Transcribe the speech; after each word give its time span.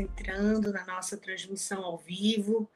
entrando 0.00 0.72
na 0.72 0.84
nossa 0.84 1.16
transmissão 1.16 1.84
ao 1.84 1.98
vivo. 1.98 2.68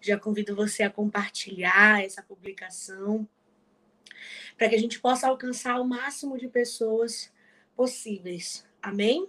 Já 0.00 0.18
convido 0.18 0.56
você 0.56 0.82
a 0.82 0.90
compartilhar 0.90 2.02
essa 2.02 2.22
publicação 2.22 3.28
para 4.56 4.68
que 4.68 4.74
a 4.74 4.78
gente 4.78 5.00
possa 5.00 5.28
alcançar 5.28 5.80
o 5.80 5.84
máximo 5.84 6.38
de 6.38 6.48
pessoas 6.48 7.32
possíveis. 7.76 8.66
Amém? 8.82 9.28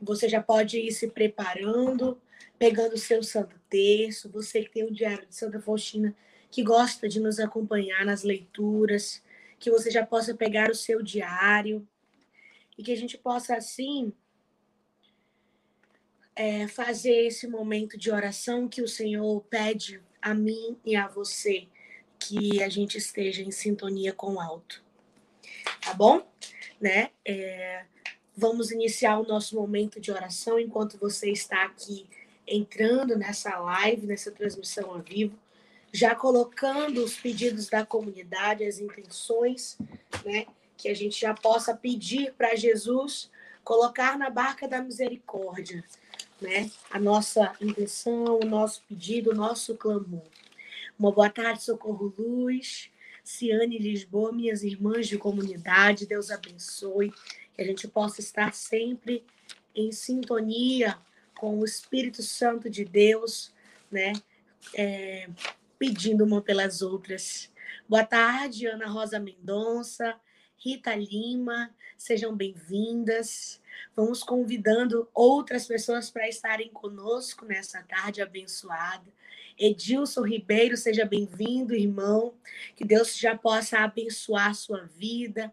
Você 0.00 0.28
já 0.28 0.42
pode 0.42 0.78
ir 0.78 0.92
se 0.92 1.08
preparando, 1.08 2.20
pegando 2.58 2.94
o 2.94 2.98
seu 2.98 3.22
santo 3.22 3.60
texto, 3.68 4.28
você 4.28 4.62
que 4.62 4.70
tem 4.70 4.84
o 4.84 4.92
diário 4.92 5.26
de 5.26 5.34
Santa 5.34 5.60
Faustina, 5.60 6.14
que 6.50 6.62
gosta 6.62 7.08
de 7.08 7.20
nos 7.20 7.38
acompanhar 7.38 8.04
nas 8.04 8.22
leituras, 8.22 9.22
que 9.58 9.70
você 9.70 9.90
já 9.90 10.04
possa 10.04 10.34
pegar 10.34 10.70
o 10.70 10.74
seu 10.74 11.02
diário 11.02 11.86
e 12.76 12.82
que 12.82 12.92
a 12.92 12.96
gente 12.96 13.16
possa 13.16 13.56
assim 13.56 14.12
é, 16.34 16.66
fazer 16.68 17.26
esse 17.26 17.46
momento 17.46 17.98
de 17.98 18.10
oração 18.10 18.68
que 18.68 18.82
o 18.82 18.88
Senhor 18.88 19.40
pede 19.50 20.02
a 20.20 20.34
mim 20.34 20.76
e 20.84 20.96
a 20.96 21.08
você 21.08 21.66
que 22.18 22.62
a 22.62 22.68
gente 22.68 22.96
esteja 22.96 23.42
em 23.42 23.50
sintonia 23.50 24.12
com 24.12 24.34
o 24.34 24.40
alto. 24.40 24.82
Tá 25.80 25.92
bom? 25.94 26.26
Né? 26.80 27.10
É, 27.24 27.84
vamos 28.36 28.70
iniciar 28.70 29.18
o 29.18 29.26
nosso 29.26 29.56
momento 29.56 30.00
de 30.00 30.10
oração 30.10 30.58
enquanto 30.58 30.98
você 30.98 31.30
está 31.30 31.64
aqui 31.64 32.06
entrando 32.46 33.16
nessa 33.16 33.58
live, 33.58 34.06
nessa 34.06 34.30
transmissão 34.30 34.90
ao 34.90 35.00
vivo, 35.00 35.38
já 35.92 36.14
colocando 36.14 37.04
os 37.04 37.16
pedidos 37.16 37.68
da 37.68 37.84
comunidade, 37.84 38.64
as 38.64 38.78
intenções, 38.78 39.76
né? 40.24 40.46
Que 40.76 40.88
a 40.88 40.94
gente 40.94 41.20
já 41.20 41.34
possa 41.34 41.76
pedir 41.76 42.32
para 42.32 42.56
Jesus 42.56 43.30
colocar 43.62 44.18
na 44.18 44.28
barca 44.28 44.66
da 44.66 44.82
misericórdia, 44.82 45.84
né? 46.42 46.70
A 46.90 46.98
nossa 46.98 47.54
intenção, 47.60 48.40
o 48.42 48.44
nosso 48.44 48.82
pedido, 48.88 49.30
o 49.30 49.34
nosso 49.34 49.76
clamor. 49.76 50.26
Uma 50.98 51.12
boa 51.12 51.30
tarde, 51.30 51.62
Socorro 51.62 52.12
Luz, 52.18 52.90
Ciane 53.24 53.78
Lisboa, 53.78 54.32
minhas 54.32 54.62
irmãs 54.62 55.08
de 55.08 55.16
comunidade, 55.16 56.06
Deus 56.06 56.30
abençoe, 56.30 57.12
que 57.54 57.62
a 57.62 57.64
gente 57.64 57.86
possa 57.86 58.20
estar 58.20 58.52
sempre 58.52 59.24
em 59.74 59.92
sintonia 59.92 60.98
com 61.38 61.58
o 61.58 61.64
Espírito 61.64 62.22
Santo 62.22 62.68
de 62.68 62.84
Deus, 62.84 63.52
né? 63.90 64.12
É, 64.74 65.28
pedindo 65.78 66.24
uma 66.24 66.40
pelas 66.40 66.82
outras. 66.82 67.50
Boa 67.88 68.04
tarde, 68.04 68.66
Ana 68.66 68.86
Rosa 68.86 69.18
Mendonça, 69.18 70.14
Rita 70.64 70.94
Lima, 70.94 71.74
sejam 71.98 72.36
bem-vindas. 72.36 73.60
Vamos 73.96 74.22
convidando 74.22 75.08
outras 75.12 75.66
pessoas 75.66 76.08
para 76.08 76.28
estarem 76.28 76.68
conosco 76.68 77.44
nessa 77.44 77.82
tarde 77.82 78.22
abençoada. 78.22 79.12
Edilson 79.58 80.22
Ribeiro, 80.22 80.76
seja 80.76 81.04
bem-vindo, 81.04 81.74
irmão. 81.74 82.34
Que 82.76 82.84
Deus 82.84 83.18
já 83.18 83.36
possa 83.36 83.80
abençoar 83.80 84.50
a 84.50 84.54
sua 84.54 84.84
vida. 84.84 85.52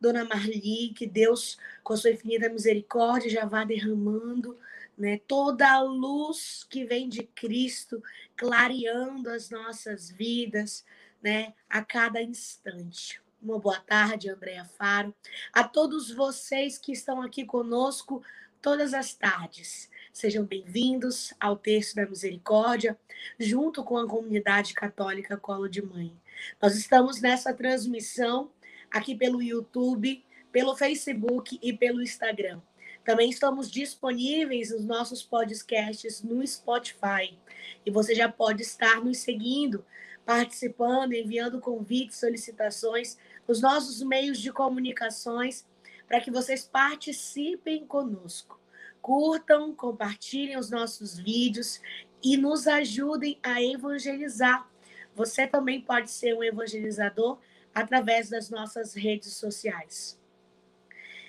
Dona 0.00 0.24
Marli, 0.24 0.94
que 0.94 1.04
Deus, 1.04 1.58
com 1.82 1.96
sua 1.96 2.12
infinita 2.12 2.48
misericórdia, 2.48 3.28
já 3.28 3.44
vá 3.44 3.64
derramando 3.64 4.56
né, 4.96 5.18
toda 5.26 5.68
a 5.68 5.82
luz 5.82 6.64
que 6.70 6.84
vem 6.84 7.08
de 7.08 7.24
Cristo, 7.24 8.00
clareando 8.36 9.30
as 9.30 9.50
nossas 9.50 10.12
vidas 10.12 10.84
né, 11.20 11.54
a 11.68 11.84
cada 11.84 12.22
instante. 12.22 13.23
Uma 13.44 13.58
boa 13.58 13.78
tarde, 13.78 14.30
Andréa 14.30 14.64
Faro. 14.64 15.14
A 15.52 15.62
todos 15.62 16.10
vocês 16.10 16.78
que 16.78 16.92
estão 16.92 17.20
aqui 17.20 17.44
conosco 17.44 18.22
todas 18.62 18.94
as 18.94 19.12
tardes. 19.12 19.90
Sejam 20.10 20.46
bem-vindos 20.46 21.34
ao 21.38 21.54
Terço 21.54 21.94
da 21.94 22.06
Misericórdia, 22.06 22.98
junto 23.38 23.84
com 23.84 23.98
a 23.98 24.08
comunidade 24.08 24.72
católica 24.72 25.36
Colo 25.36 25.68
de 25.68 25.82
Mãe. 25.82 26.16
Nós 26.58 26.74
estamos 26.74 27.20
nessa 27.20 27.52
transmissão 27.52 28.50
aqui 28.90 29.14
pelo 29.14 29.42
YouTube, 29.42 30.24
pelo 30.50 30.74
Facebook 30.74 31.58
e 31.62 31.70
pelo 31.70 32.00
Instagram. 32.00 32.62
Também 33.04 33.28
estamos 33.28 33.70
disponíveis 33.70 34.70
nos 34.70 34.86
nossos 34.86 35.22
podcasts 35.22 36.22
no 36.22 36.44
Spotify. 36.46 37.38
E 37.84 37.90
você 37.90 38.14
já 38.14 38.26
pode 38.26 38.62
estar 38.62 39.04
nos 39.04 39.18
seguindo, 39.18 39.84
participando, 40.24 41.12
enviando 41.12 41.60
convites, 41.60 42.18
solicitações 42.18 43.18
nos 43.46 43.60
nossos 43.60 44.02
meios 44.02 44.38
de 44.38 44.52
comunicações 44.52 45.66
para 46.06 46.20
que 46.20 46.30
vocês 46.30 46.64
participem 46.64 47.86
conosco 47.86 48.60
curtam, 49.04 49.74
compartilhem 49.74 50.56
os 50.56 50.70
nossos 50.70 51.18
vídeos 51.18 51.78
e 52.22 52.38
nos 52.38 52.66
ajudem 52.66 53.38
a 53.42 53.62
evangelizar. 53.62 54.66
Você 55.14 55.46
também 55.46 55.78
pode 55.78 56.10
ser 56.10 56.34
um 56.34 56.42
evangelizador 56.42 57.38
através 57.74 58.30
das 58.30 58.48
nossas 58.48 58.94
redes 58.94 59.34
sociais. 59.34 60.18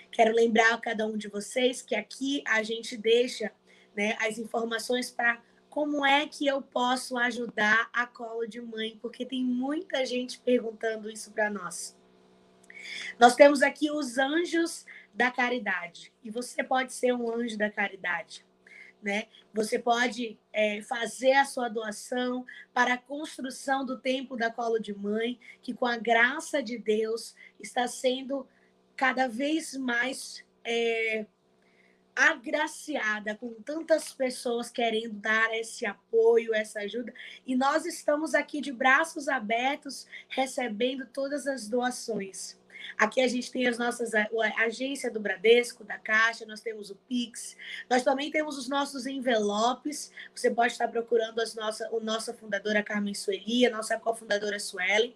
Quero 0.09 0.33
lembrar 0.33 0.73
a 0.73 0.77
cada 0.77 1.05
um 1.05 1.17
de 1.17 1.27
vocês 1.27 1.81
que 1.81 1.95
aqui 1.95 2.41
a 2.47 2.63
gente 2.63 2.95
deixa 2.95 3.51
né, 3.93 4.15
as 4.21 4.37
informações 4.37 5.11
para 5.11 5.43
como 5.69 6.05
é 6.05 6.25
que 6.25 6.47
eu 6.47 6.61
posso 6.61 7.17
ajudar 7.17 7.89
a 7.91 8.07
colo 8.07 8.47
de 8.47 8.61
mãe, 8.61 8.97
porque 9.01 9.25
tem 9.25 9.43
muita 9.43 10.05
gente 10.05 10.39
perguntando 10.39 11.09
isso 11.09 11.29
para 11.29 11.49
nós. 11.49 11.93
Nós 13.19 13.35
temos 13.35 13.61
aqui 13.61 13.91
os 13.91 14.17
anjos 14.17 14.85
da 15.13 15.31
caridade. 15.31 16.13
E 16.23 16.29
você 16.29 16.63
pode 16.63 16.93
ser 16.93 17.13
um 17.13 17.33
anjo 17.33 17.57
da 17.57 17.69
caridade. 17.69 18.45
Né? 19.01 19.27
Você 19.53 19.77
pode 19.77 20.37
é, 20.51 20.81
fazer 20.81 21.33
a 21.33 21.45
sua 21.45 21.69
doação 21.69 22.45
para 22.73 22.95
a 22.95 22.97
construção 22.97 23.85
do 23.85 23.99
templo 23.99 24.35
da 24.35 24.49
Colo 24.49 24.79
de 24.79 24.93
Mãe, 24.93 25.39
que 25.61 25.73
com 25.73 25.85
a 25.85 25.97
graça 25.97 26.61
de 26.61 26.77
Deus 26.77 27.35
está 27.59 27.87
sendo 27.87 28.47
cada 28.95 29.27
vez 29.27 29.75
mais 29.75 30.43
é, 30.63 31.25
agraciada 32.15 33.35
com 33.35 33.53
tantas 33.61 34.13
pessoas 34.13 34.69
querendo 34.69 35.13
dar 35.15 35.53
esse 35.53 35.85
apoio, 35.85 36.55
essa 36.55 36.79
ajuda, 36.79 37.13
e 37.45 37.55
nós 37.55 37.85
estamos 37.85 38.33
aqui 38.33 38.61
de 38.61 38.71
braços 38.71 39.27
abertos 39.27 40.07
recebendo 40.29 41.05
todas 41.05 41.45
as 41.45 41.67
doações. 41.67 42.57
Aqui 42.97 43.21
a 43.21 43.27
gente 43.27 43.51
tem 43.51 43.67
as 43.67 43.77
nossas 43.77 44.13
a, 44.13 44.27
agência 44.59 45.11
do 45.11 45.19
Bradesco, 45.19 45.83
da 45.83 45.97
Caixa, 45.97 46.45
nós 46.45 46.61
temos 46.61 46.89
o 46.89 46.95
Pix, 47.07 47.57
nós 47.89 48.03
também 48.03 48.31
temos 48.31 48.57
os 48.57 48.67
nossos 48.67 49.05
envelopes. 49.05 50.11
Você 50.33 50.49
pode 50.49 50.73
estar 50.73 50.87
procurando 50.87 51.39
as 51.39 51.55
nossa, 51.55 51.89
o 51.91 51.99
nossa 51.99 52.33
fundadora 52.33 52.83
Carmen 52.83 53.13
Sueli, 53.13 53.65
a 53.65 53.69
nossa 53.69 53.99
cofundadora 53.99 54.59
Sueli, 54.59 55.15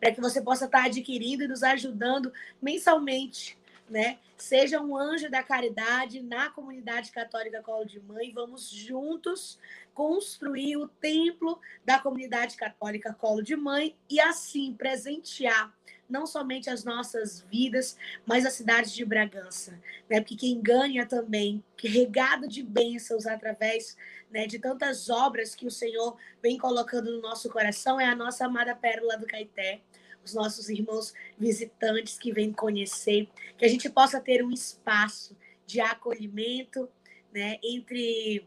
para 0.00 0.12
que 0.12 0.20
você 0.20 0.40
possa 0.40 0.64
estar 0.64 0.86
adquirindo 0.86 1.44
e 1.44 1.48
nos 1.48 1.62
ajudando 1.62 2.32
mensalmente 2.60 3.58
né? 3.88 4.18
Seja 4.36 4.80
um 4.80 4.96
anjo 4.96 5.30
da 5.30 5.42
caridade 5.42 6.22
na 6.22 6.50
comunidade 6.50 7.10
católica 7.10 7.62
Colo 7.62 7.84
de 7.84 8.00
Mãe. 8.00 8.30
Vamos 8.32 8.68
juntos 8.68 9.58
construir 9.98 10.76
o 10.76 10.86
templo 10.86 11.58
da 11.84 11.98
comunidade 11.98 12.56
católica 12.56 13.12
Colo 13.12 13.42
de 13.42 13.56
Mãe 13.56 13.96
e 14.08 14.20
assim 14.20 14.72
presentear 14.72 15.76
não 16.08 16.24
somente 16.24 16.70
as 16.70 16.84
nossas 16.84 17.40
vidas, 17.50 17.98
mas 18.24 18.46
a 18.46 18.50
cidade 18.50 18.94
de 18.94 19.04
Bragança, 19.04 19.72
né? 20.08 20.20
Porque 20.20 20.36
quem 20.36 20.62
ganha 20.62 21.04
também, 21.04 21.64
que 21.76 21.88
regado 21.88 22.46
de 22.46 22.62
bênçãos 22.62 23.26
através 23.26 23.96
né, 24.30 24.46
de 24.46 24.60
tantas 24.60 25.10
obras 25.10 25.56
que 25.56 25.66
o 25.66 25.70
Senhor 25.70 26.16
vem 26.40 26.56
colocando 26.56 27.10
no 27.10 27.20
nosso 27.20 27.50
coração, 27.50 28.00
é 28.00 28.06
a 28.06 28.14
nossa 28.14 28.46
amada 28.46 28.76
Pérola 28.76 29.18
do 29.18 29.26
Caeté, 29.26 29.80
os 30.24 30.32
nossos 30.32 30.68
irmãos 30.68 31.12
visitantes 31.36 32.16
que 32.16 32.32
vêm 32.32 32.52
conhecer, 32.52 33.28
que 33.56 33.64
a 33.64 33.68
gente 33.68 33.90
possa 33.90 34.20
ter 34.20 34.44
um 34.44 34.52
espaço 34.52 35.36
de 35.66 35.80
acolhimento, 35.80 36.88
né, 37.32 37.58
entre 37.64 38.46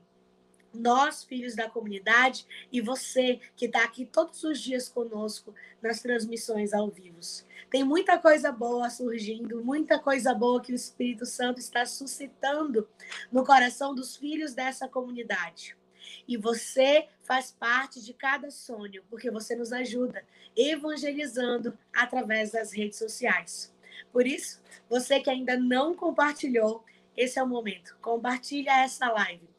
nós, 0.73 1.23
filhos 1.23 1.55
da 1.55 1.69
comunidade, 1.69 2.45
e 2.71 2.81
você 2.81 3.39
que 3.55 3.65
está 3.65 3.83
aqui 3.83 4.05
todos 4.05 4.43
os 4.43 4.59
dias 4.59 4.89
conosco 4.89 5.53
nas 5.81 6.01
transmissões 6.01 6.73
ao 6.73 6.89
vivo. 6.89 7.11
Tem 7.69 7.83
muita 7.83 8.17
coisa 8.17 8.51
boa 8.51 8.89
surgindo, 8.89 9.63
muita 9.63 9.99
coisa 9.99 10.33
boa 10.33 10.61
que 10.61 10.71
o 10.71 10.75
Espírito 10.75 11.25
Santo 11.25 11.59
está 11.59 11.85
suscitando 11.85 12.87
no 13.31 13.45
coração 13.45 13.93
dos 13.93 14.15
filhos 14.15 14.53
dessa 14.53 14.87
comunidade. 14.87 15.77
E 16.27 16.35
você 16.35 17.07
faz 17.21 17.51
parte 17.51 18.01
de 18.01 18.13
cada 18.13 18.49
sonho, 18.49 19.03
porque 19.09 19.29
você 19.29 19.55
nos 19.55 19.71
ajuda 19.71 20.23
evangelizando 20.55 21.77
através 21.93 22.51
das 22.51 22.71
redes 22.71 22.97
sociais. 22.97 23.73
Por 24.11 24.25
isso, 24.25 24.61
você 24.89 25.19
que 25.19 25.29
ainda 25.29 25.57
não 25.57 25.95
compartilhou, 25.95 26.83
esse 27.15 27.37
é 27.39 27.43
o 27.43 27.47
momento. 27.47 27.95
Compartilha 28.01 28.83
essa 28.83 29.09
live 29.11 29.50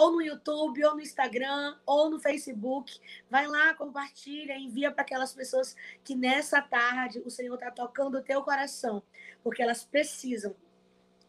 ou 0.00 0.12
no 0.12 0.22
YouTube, 0.22 0.82
ou 0.82 0.94
no 0.94 1.02
Instagram, 1.02 1.76
ou 1.84 2.08
no 2.08 2.18
Facebook. 2.18 2.98
Vai 3.28 3.46
lá, 3.46 3.74
compartilha, 3.74 4.56
envia 4.56 4.90
para 4.90 5.02
aquelas 5.02 5.34
pessoas 5.34 5.76
que 6.02 6.14
nessa 6.14 6.62
tarde 6.62 7.20
o 7.22 7.30
Senhor 7.30 7.52
está 7.52 7.70
tocando 7.70 8.16
o 8.16 8.22
teu 8.22 8.40
coração, 8.42 9.02
porque 9.42 9.62
elas 9.62 9.84
precisam 9.84 10.56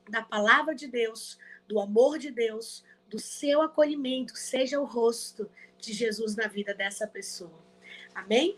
da 0.10 0.22
palavra 0.22 0.74
de 0.74 0.88
Deus, 0.88 1.38
do 1.68 1.82
amor 1.82 2.18
de 2.18 2.32
Deus, 2.32 2.86
do 3.10 3.20
seu 3.20 3.62
acolhimento 3.62 4.38
seja 4.38 4.80
o 4.80 4.86
rosto 4.86 5.52
de 5.78 5.92
Jesus 5.92 6.38
na 6.38 6.48
vida 6.48 6.74
dessa 6.74 7.06
pessoa. 7.06 7.60
Amém? 8.16 8.58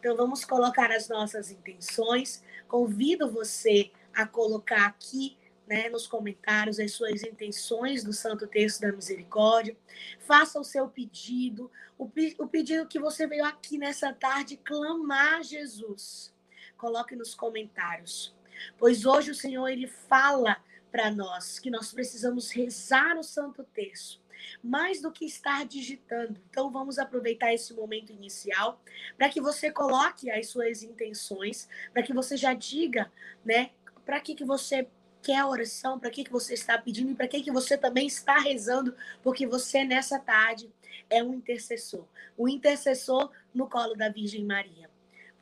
Então 0.00 0.16
vamos 0.16 0.44
colocar 0.44 0.90
as 0.90 1.08
nossas 1.08 1.52
intenções. 1.52 2.42
Convido 2.66 3.30
você 3.30 3.92
a 4.12 4.26
colocar 4.26 4.84
aqui 4.86 5.36
né, 5.66 5.88
nos 5.88 6.06
comentários 6.06 6.78
as 6.78 6.92
suas 6.92 7.22
intenções 7.22 8.04
do 8.04 8.12
Santo 8.12 8.46
Texto 8.46 8.80
da 8.80 8.92
Misericórdia. 8.92 9.76
Faça 10.20 10.60
o 10.60 10.64
seu 10.64 10.88
pedido, 10.88 11.70
o, 11.98 12.04
o 12.38 12.46
pedido 12.46 12.86
que 12.86 12.98
você 12.98 13.26
veio 13.26 13.44
aqui 13.44 13.78
nessa 13.78 14.12
tarde 14.12 14.56
clamar 14.56 15.38
a 15.38 15.42
Jesus. 15.42 16.34
Coloque 16.76 17.16
nos 17.16 17.34
comentários. 17.34 18.34
Pois 18.78 19.04
hoje 19.04 19.30
o 19.30 19.34
Senhor 19.34 19.68
ele 19.68 19.86
fala 19.86 20.56
para 20.90 21.10
nós 21.10 21.58
que 21.58 21.70
nós 21.70 21.92
precisamos 21.92 22.50
rezar 22.50 23.18
o 23.18 23.22
Santo 23.22 23.64
Texto 23.64 24.24
mais 24.62 25.00
do 25.00 25.10
que 25.10 25.24
estar 25.24 25.64
digitando. 25.64 26.40
Então 26.50 26.70
vamos 26.70 26.98
aproveitar 26.98 27.52
esse 27.52 27.72
momento 27.74 28.12
inicial 28.12 28.80
para 29.16 29.28
que 29.28 29.40
você 29.40 29.70
coloque 29.70 30.30
as 30.30 30.48
suas 30.48 30.82
intenções, 30.82 31.68
para 31.92 32.02
que 32.02 32.12
você 32.12 32.36
já 32.36 32.54
diga, 32.54 33.10
né, 33.44 33.70
para 34.04 34.20
que 34.20 34.34
que 34.34 34.44
você 34.44 34.88
quer 35.24 35.38
a 35.38 35.48
oração, 35.48 35.98
para 35.98 36.10
que, 36.10 36.22
que 36.22 36.30
você 36.30 36.52
está 36.52 36.76
pedindo 36.76 37.10
e 37.10 37.14
para 37.14 37.26
que, 37.26 37.42
que 37.42 37.50
você 37.50 37.78
também 37.78 38.06
está 38.06 38.38
rezando, 38.38 38.94
porque 39.22 39.46
você 39.46 39.82
nessa 39.82 40.18
tarde 40.18 40.70
é 41.08 41.22
um 41.22 41.32
intercessor. 41.32 42.04
Um 42.38 42.46
intercessor 42.46 43.30
no 43.52 43.66
colo 43.66 43.94
da 43.94 44.10
Virgem 44.10 44.44
Maria. 44.44 44.90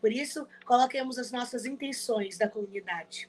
Por 0.00 0.12
isso, 0.12 0.46
coloquemos 0.64 1.18
as 1.18 1.32
nossas 1.32 1.66
intenções 1.66 2.38
da 2.38 2.48
comunidade. 2.48 3.28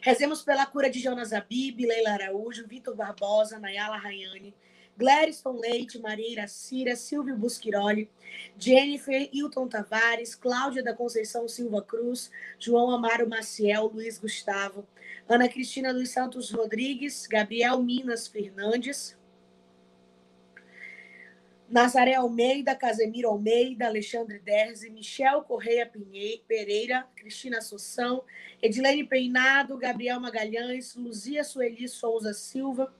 Rezemos 0.00 0.42
pela 0.42 0.64
cura 0.64 0.88
de 0.88 0.98
Jonas 0.98 1.32
Abib, 1.32 1.84
Leila 1.84 2.10
Araújo, 2.10 2.66
Vitor 2.66 2.94
Barbosa, 2.94 3.58
Nayala 3.58 3.98
Rayane, 3.98 4.54
Glériston 5.00 5.58
Leite, 5.58 5.98
Maria 5.98 6.30
Iracira, 6.30 6.94
Silvio 6.94 7.34
Busquiroli, 7.34 8.10
Jennifer 8.58 9.30
Hilton 9.32 9.66
Tavares, 9.66 10.34
Cláudia 10.34 10.82
da 10.82 10.92
Conceição 10.92 11.48
Silva 11.48 11.80
Cruz, 11.80 12.30
João 12.58 12.90
Amaro 12.90 13.26
Maciel, 13.26 13.86
Luiz 13.86 14.18
Gustavo, 14.18 14.86
Ana 15.26 15.48
Cristina 15.48 15.94
dos 15.94 16.10
Santos 16.10 16.50
Rodrigues, 16.50 17.26
Gabriel 17.26 17.82
Minas 17.82 18.28
Fernandes, 18.28 19.16
Nazaré 21.66 22.14
Almeida, 22.14 22.74
Casemiro 22.74 23.30
Almeida, 23.30 23.86
Alexandre 23.86 24.38
Derzi, 24.40 24.90
Michel 24.90 25.42
Correia 25.44 25.90
Pereira, 26.46 27.06
Cristina 27.16 27.58
Assunção, 27.58 28.22
Edilene 28.60 29.06
Peinado, 29.06 29.78
Gabriel 29.78 30.20
Magalhães, 30.20 30.94
Luzia 30.94 31.42
Sueli 31.42 31.88
Souza 31.88 32.34
Silva, 32.34 32.92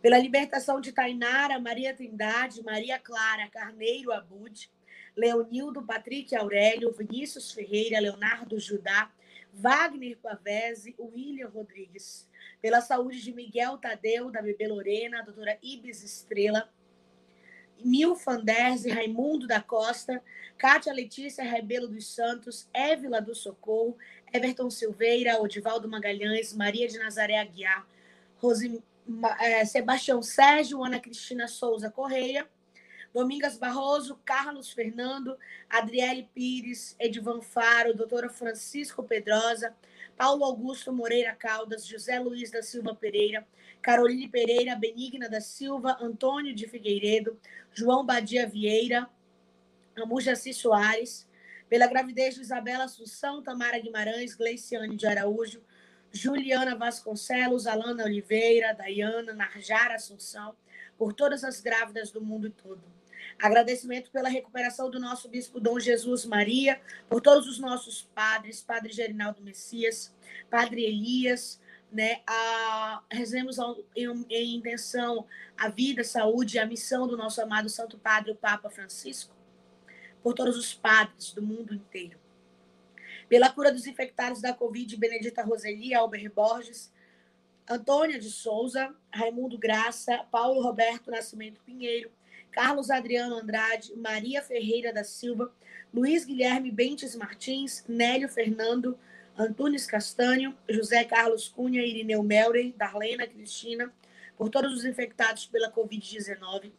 pela 0.00 0.18
libertação 0.18 0.80
de 0.80 0.92
Tainara, 0.92 1.58
Maria 1.58 1.94
Trindade, 1.94 2.62
Maria 2.62 2.98
Clara 2.98 3.48
Carneiro 3.48 4.12
Abud, 4.12 4.70
Leonildo 5.16 5.82
Patrick 5.82 6.34
Aurélio, 6.36 6.92
Vinícius 6.92 7.50
Ferreira, 7.52 7.98
Leonardo 7.98 8.60
Judá, 8.60 9.10
Wagner 9.52 10.18
Pavese, 10.18 10.94
William 10.98 11.48
Rodrigues. 11.48 12.28
Pela 12.60 12.80
saúde 12.80 13.22
de 13.22 13.32
Miguel 13.32 13.78
Tadeu, 13.78 14.30
da 14.30 14.42
Bebê 14.42 14.68
Lorena, 14.68 15.22
doutora 15.22 15.58
Ibis 15.62 16.04
Estrela, 16.04 16.70
Mil 17.82 18.14
Fanderze, 18.16 18.90
Raimundo 18.90 19.46
da 19.46 19.60
Costa, 19.60 20.22
Kátia 20.58 20.92
Letícia 20.92 21.44
Rebelo 21.44 21.88
dos 21.88 22.06
Santos, 22.14 22.68
Évila 22.72 23.20
do 23.20 23.34
Socorro, 23.34 23.96
Everton 24.32 24.70
Silveira, 24.70 25.40
Odivaldo 25.40 25.88
Magalhães, 25.88 26.52
Maria 26.54 26.88
de 26.88 26.98
Nazaré 26.98 27.38
Aguiar, 27.38 27.86
Rosim, 28.38 28.82
é, 29.40 29.64
Sebastião 29.64 30.22
Sérgio, 30.22 30.84
Ana 30.84 31.00
Cristina 31.00 31.48
Souza 31.48 31.90
Correia, 31.90 32.48
Domingas 33.12 33.56
Barroso, 33.56 34.20
Carlos 34.24 34.72
Fernando, 34.72 35.38
Adriele 35.70 36.28
Pires, 36.34 36.94
Edvan 36.98 37.40
Faro, 37.40 37.94
doutora 37.94 38.28
Francisco 38.28 39.02
Pedrosa, 39.02 39.74
Paulo 40.16 40.44
Augusto 40.44 40.92
Moreira 40.92 41.34
Caldas, 41.34 41.86
José 41.86 42.18
Luiz 42.18 42.50
da 42.50 42.62
Silva 42.62 42.94
Pereira, 42.94 43.46
Caroline 43.80 44.28
Pereira, 44.28 44.74
Benigna 44.74 45.28
da 45.28 45.40
Silva, 45.40 45.96
Antônio 46.00 46.54
de 46.54 46.66
Figueiredo, 46.66 47.38
João 47.72 48.04
Badia 48.04 48.46
Vieira, 48.46 49.08
Amujaci 49.96 50.52
Soares, 50.52 51.26
pela 51.68 51.86
gravidez 51.86 52.34
de 52.34 52.42
Isabela 52.42 52.84
Assunção, 52.84 53.42
Tamara 53.42 53.78
Guimarães, 53.78 54.34
Gleiciane 54.34 54.96
de 54.96 55.06
Araújo, 55.06 55.62
Juliana 56.12 56.76
Vasconcelos, 56.76 57.66
Alana 57.66 58.04
Oliveira, 58.04 58.74
Dayana, 58.74 59.32
Narjara 59.32 59.94
Assunção, 59.94 60.56
por 60.96 61.12
todas 61.12 61.44
as 61.44 61.60
grávidas 61.60 62.10
do 62.10 62.20
mundo 62.20 62.50
todo. 62.50 62.82
Agradecimento 63.38 64.10
pela 64.10 64.28
recuperação 64.28 64.90
do 64.90 64.98
nosso 64.98 65.28
bispo 65.28 65.60
Dom 65.60 65.78
Jesus 65.78 66.24
Maria, 66.24 66.80
por 67.08 67.20
todos 67.20 67.46
os 67.46 67.58
nossos 67.58 68.02
padres, 68.14 68.62
Padre 68.62 68.92
Gerinaldo 68.92 69.42
Messias, 69.42 70.14
Padre 70.48 70.84
Elias, 70.84 71.60
né? 71.92 72.20
A, 72.26 73.02
rezemos 73.10 73.58
em, 73.94 74.26
em 74.30 74.56
intenção 74.56 75.26
a 75.56 75.68
vida, 75.68 76.00
a 76.00 76.04
saúde 76.04 76.56
e 76.56 76.58
a 76.58 76.66
missão 76.66 77.06
do 77.06 77.16
nosso 77.16 77.40
amado 77.40 77.68
Santo 77.68 77.98
Padre, 77.98 78.32
o 78.32 78.36
Papa 78.36 78.70
Francisco, 78.70 79.34
por 80.22 80.34
todos 80.34 80.56
os 80.56 80.72
padres 80.72 81.32
do 81.32 81.42
mundo 81.42 81.74
inteiro. 81.74 82.18
Pela 83.28 83.50
cura 83.50 83.72
dos 83.72 83.86
infectados 83.86 84.40
da 84.40 84.52
Covid, 84.52 84.96
Benedita 84.96 85.42
Roseli, 85.42 85.94
Albert 85.94 86.32
Borges, 86.32 86.92
Antônia 87.68 88.18
de 88.18 88.30
Souza, 88.30 88.94
Raimundo 89.12 89.58
Graça, 89.58 90.24
Paulo 90.30 90.62
Roberto 90.62 91.10
Nascimento 91.10 91.60
Pinheiro, 91.64 92.10
Carlos 92.52 92.90
Adriano 92.90 93.36
Andrade, 93.36 93.94
Maria 93.96 94.40
Ferreira 94.40 94.92
da 94.92 95.02
Silva, 95.02 95.52
Luiz 95.92 96.24
Guilherme 96.24 96.70
Bentes 96.70 97.16
Martins, 97.16 97.84
Nélio 97.88 98.28
Fernando, 98.28 98.98
Antunes 99.36 99.86
Castanho, 99.86 100.56
José 100.70 101.04
Carlos 101.04 101.48
Cunha, 101.48 101.84
Irineu 101.84 102.22
Melrey, 102.22 102.72
Darlena 102.72 103.26
Cristina, 103.26 103.92
por 104.36 104.48
todos 104.48 104.72
os 104.72 104.84
infectados 104.84 105.46
pela 105.46 105.70
Covid-19. 105.70 106.72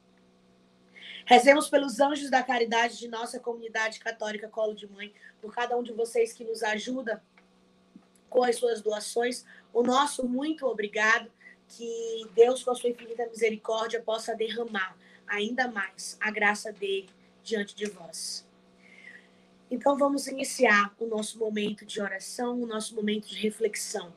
Rezemos 1.29 1.67
pelos 1.67 1.99
anjos 1.99 2.29
da 2.29 2.41
caridade 2.41 2.97
de 2.97 3.09
nossa 3.09 3.37
comunidade 3.37 3.99
católica 3.99 4.47
Colo 4.47 4.73
de 4.73 4.87
Mãe, 4.87 5.13
por 5.41 5.53
cada 5.53 5.75
um 5.75 5.83
de 5.83 5.91
vocês 5.91 6.31
que 6.31 6.45
nos 6.45 6.63
ajuda 6.63 7.21
com 8.29 8.45
as 8.45 8.55
suas 8.55 8.81
doações. 8.81 9.45
O 9.73 9.83
nosso 9.83 10.25
muito 10.25 10.65
obrigado. 10.65 11.29
Que 11.67 12.25
Deus, 12.33 12.63
com 12.63 12.71
a 12.71 12.75
sua 12.75 12.91
infinita 12.91 13.27
misericórdia, 13.27 14.01
possa 14.01 14.33
derramar 14.33 14.95
ainda 15.27 15.67
mais 15.67 16.17
a 16.21 16.31
graça 16.31 16.71
dele 16.71 17.09
diante 17.43 17.75
de 17.75 17.87
vós. 17.87 18.47
Então 19.69 19.97
vamos 19.97 20.27
iniciar 20.27 20.95
o 20.97 21.07
nosso 21.07 21.37
momento 21.37 21.85
de 21.85 22.01
oração, 22.01 22.61
o 22.61 22.65
nosso 22.65 22.95
momento 22.95 23.27
de 23.27 23.35
reflexão. 23.35 24.13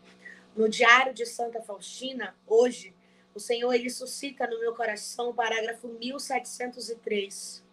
No 0.54 0.68
Diário 0.68 1.12
de 1.12 1.26
Santa 1.26 1.60
Faustina, 1.60 2.36
hoje, 2.46 2.94
o 3.34 3.40
Senhor 3.40 3.72
ele 3.72 3.90
suscita 3.90 4.46
no 4.46 4.58
meu 4.58 4.74
coração 4.74 5.30
o 5.30 5.34
parágrafo 5.34 5.88
1703, 5.88 7.64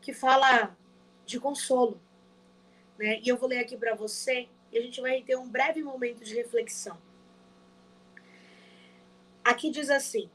que 0.00 0.12
fala 0.12 0.76
de 1.26 1.38
consolo. 1.38 2.00
Né? 2.98 3.20
E 3.22 3.28
eu 3.28 3.36
vou 3.36 3.48
ler 3.48 3.58
aqui 3.58 3.76
para 3.76 3.94
você 3.94 4.48
e 4.72 4.78
a 4.78 4.82
gente 4.82 5.00
vai 5.00 5.22
ter 5.22 5.36
um 5.36 5.48
breve 5.48 5.82
momento 5.82 6.24
de 6.24 6.34
reflexão. 6.34 6.98
Aqui 9.44 9.70
diz 9.70 9.90
assim: 9.90 10.30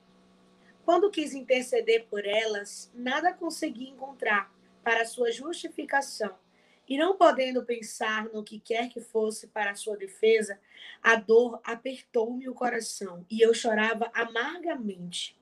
quando 0.86 1.10
quis 1.10 1.34
interceder 1.34 2.06
por 2.10 2.26
elas, 2.26 2.92
nada 2.94 3.34
consegui 3.34 3.90
encontrar 3.90 4.54
para 4.84 5.06
sua 5.06 5.32
justificação. 5.32 6.38
E 6.88 6.98
não 6.98 7.16
podendo 7.18 7.64
pensar 7.64 8.26
no 8.26 8.44
que 8.44 8.60
quer 8.60 8.90
que 8.90 9.00
fosse 9.00 9.48
para 9.48 9.76
sua 9.76 9.96
defesa, 9.96 10.60
a 11.02 11.16
dor 11.16 11.60
apertou-me 11.64 12.48
o 12.50 12.54
coração 12.54 13.26
e 13.30 13.42
eu 13.42 13.54
chorava 13.54 14.12
amargamente. 14.14 15.38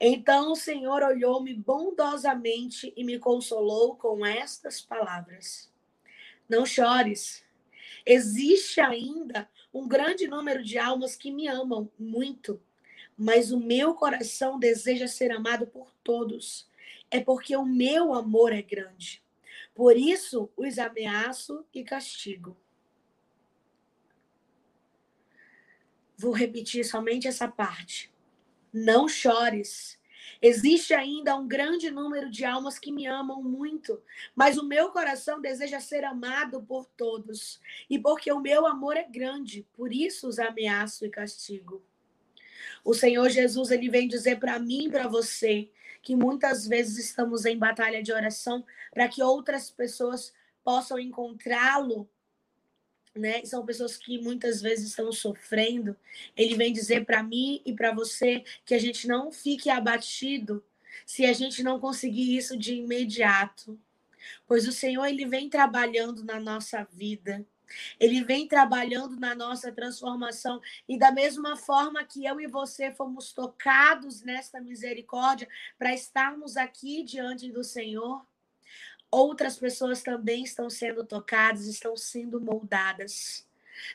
Então 0.00 0.52
o 0.52 0.56
Senhor 0.56 1.02
olhou-me 1.02 1.52
bondosamente 1.54 2.92
e 2.96 3.04
me 3.04 3.18
consolou 3.18 3.96
com 3.96 4.24
estas 4.24 4.80
palavras: 4.80 5.70
Não 6.48 6.64
chores. 6.64 7.44
Existe 8.04 8.80
ainda 8.80 9.48
um 9.74 9.88
grande 9.88 10.28
número 10.28 10.62
de 10.62 10.78
almas 10.78 11.16
que 11.16 11.32
me 11.32 11.48
amam 11.48 11.90
muito 11.98 12.60
mas 13.16 13.50
o 13.50 13.58
meu 13.58 13.94
coração 13.94 14.58
deseja 14.58 15.08
ser 15.08 15.32
amado 15.32 15.66
por 15.66 15.90
todos. 16.04 16.68
É 17.10 17.20
porque 17.20 17.56
o 17.56 17.64
meu 17.64 18.12
amor 18.12 18.52
é 18.52 18.60
grande. 18.60 19.22
Por 19.76 19.94
isso 19.94 20.50
os 20.56 20.78
ameaço 20.78 21.62
e 21.74 21.84
castigo. 21.84 22.56
Vou 26.16 26.32
repetir 26.32 26.82
somente 26.82 27.28
essa 27.28 27.46
parte. 27.46 28.10
Não 28.72 29.06
chores. 29.06 30.00
Existe 30.40 30.94
ainda 30.94 31.36
um 31.36 31.46
grande 31.46 31.90
número 31.90 32.30
de 32.30 32.42
almas 32.42 32.78
que 32.78 32.90
me 32.90 33.06
amam 33.06 33.42
muito, 33.42 34.02
mas 34.34 34.56
o 34.56 34.64
meu 34.64 34.88
coração 34.92 35.42
deseja 35.42 35.78
ser 35.78 36.04
amado 36.04 36.62
por 36.62 36.86
todos. 36.96 37.60
E 37.88 37.98
porque 37.98 38.32
o 38.32 38.40
meu 38.40 38.66
amor 38.66 38.96
é 38.96 39.04
grande, 39.04 39.66
por 39.74 39.92
isso 39.92 40.26
os 40.26 40.38
ameaço 40.38 41.04
e 41.04 41.10
castigo. 41.10 41.84
O 42.82 42.94
Senhor 42.94 43.28
Jesus, 43.28 43.70
ele 43.70 43.90
vem 43.90 44.08
dizer 44.08 44.38
para 44.40 44.58
mim 44.58 44.88
para 44.90 45.06
você 45.06 45.70
que 46.06 46.14
muitas 46.14 46.68
vezes 46.68 47.04
estamos 47.04 47.44
em 47.44 47.58
batalha 47.58 48.00
de 48.00 48.12
oração 48.12 48.64
para 48.94 49.08
que 49.08 49.20
outras 49.20 49.72
pessoas 49.72 50.32
possam 50.62 51.00
encontrá-lo, 51.00 52.08
né? 53.12 53.44
São 53.44 53.66
pessoas 53.66 53.96
que 53.96 54.16
muitas 54.20 54.62
vezes 54.62 54.90
estão 54.90 55.10
sofrendo. 55.10 55.96
Ele 56.36 56.54
vem 56.54 56.72
dizer 56.72 57.04
para 57.04 57.24
mim 57.24 57.60
e 57.66 57.72
para 57.74 57.92
você 57.92 58.44
que 58.64 58.72
a 58.72 58.78
gente 58.78 59.08
não 59.08 59.32
fique 59.32 59.68
abatido 59.68 60.64
se 61.04 61.26
a 61.26 61.32
gente 61.32 61.60
não 61.64 61.80
conseguir 61.80 62.36
isso 62.36 62.56
de 62.56 62.74
imediato. 62.74 63.76
Pois 64.46 64.68
o 64.68 64.72
Senhor 64.72 65.06
ele 65.06 65.26
vem 65.26 65.50
trabalhando 65.50 66.22
na 66.22 66.38
nossa 66.38 66.84
vida. 66.84 67.44
Ele 67.98 68.22
vem 68.22 68.46
trabalhando 68.46 69.18
na 69.18 69.34
nossa 69.34 69.72
transformação. 69.72 70.60
E 70.88 70.98
da 70.98 71.10
mesma 71.10 71.56
forma 71.56 72.04
que 72.04 72.24
eu 72.24 72.40
e 72.40 72.46
você 72.46 72.92
fomos 72.92 73.32
tocados 73.32 74.22
nesta 74.22 74.60
misericórdia 74.60 75.48
para 75.78 75.94
estarmos 75.94 76.56
aqui 76.56 77.02
diante 77.02 77.50
do 77.50 77.64
Senhor, 77.64 78.24
outras 79.10 79.58
pessoas 79.58 80.02
também 80.02 80.44
estão 80.44 80.68
sendo 80.68 81.04
tocadas, 81.04 81.66
estão 81.66 81.96
sendo 81.96 82.40
moldadas. 82.40 83.46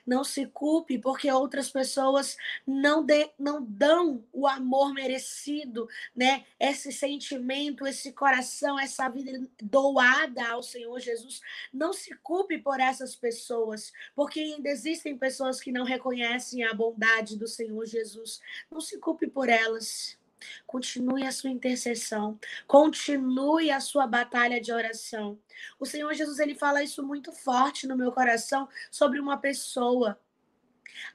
Não 0.06 0.24
se 0.24 0.46
culpe 0.48 0.98
porque 0.98 1.32
outras 1.32 1.70
pessoas 1.70 2.38
não, 2.66 3.04
de, 3.04 3.30
não 3.38 3.64
dão 3.64 4.24
o 4.32 4.48
amor 4.48 4.94
merecido, 4.94 5.88
né? 6.16 6.46
Esse 6.60 6.92
sentimento, 6.92 7.86
esse 7.88 8.12
coração, 8.12 8.80
essa 8.80 9.10
vida 9.10 9.48
doada 9.62 10.48
ao 10.50 10.64
Senhor 10.64 11.00
Jesus. 11.00 11.42
Não 11.74 11.94
se 11.94 12.16
culpe 12.18 12.58
por 12.58 12.80
essas 12.80 13.16
pessoas, 13.16 13.92
porque 14.16 14.40
ainda 14.40 14.70
existem 14.70 15.18
pessoas 15.18 15.60
que 15.60 15.72
não 15.72 15.84
reconhecem 15.84 16.64
a 16.64 16.74
bondade 16.74 17.38
do 17.38 17.48
Senhor 17.48 17.86
Jesus. 17.86 18.42
Não 18.70 18.82
se 18.82 18.98
culpe 18.98 19.28
por 19.28 19.50
elas. 19.50 20.21
Continue 20.65 21.25
a 21.25 21.31
sua 21.31 21.50
intercessão, 21.50 22.39
continue 22.67 23.71
a 23.71 23.79
sua 23.79 24.07
batalha 24.07 24.60
de 24.60 24.71
oração. 24.71 25.39
O 25.79 25.86
Senhor 25.86 26.13
Jesus 26.13 26.39
ele 26.39 26.55
fala 26.55 26.83
isso 26.83 27.03
muito 27.03 27.31
forte 27.31 27.88
no 27.88 27.98
meu 27.98 28.12
coração 28.12 28.67
sobre 28.89 29.19
uma 29.19 29.38
pessoa, 29.38 30.19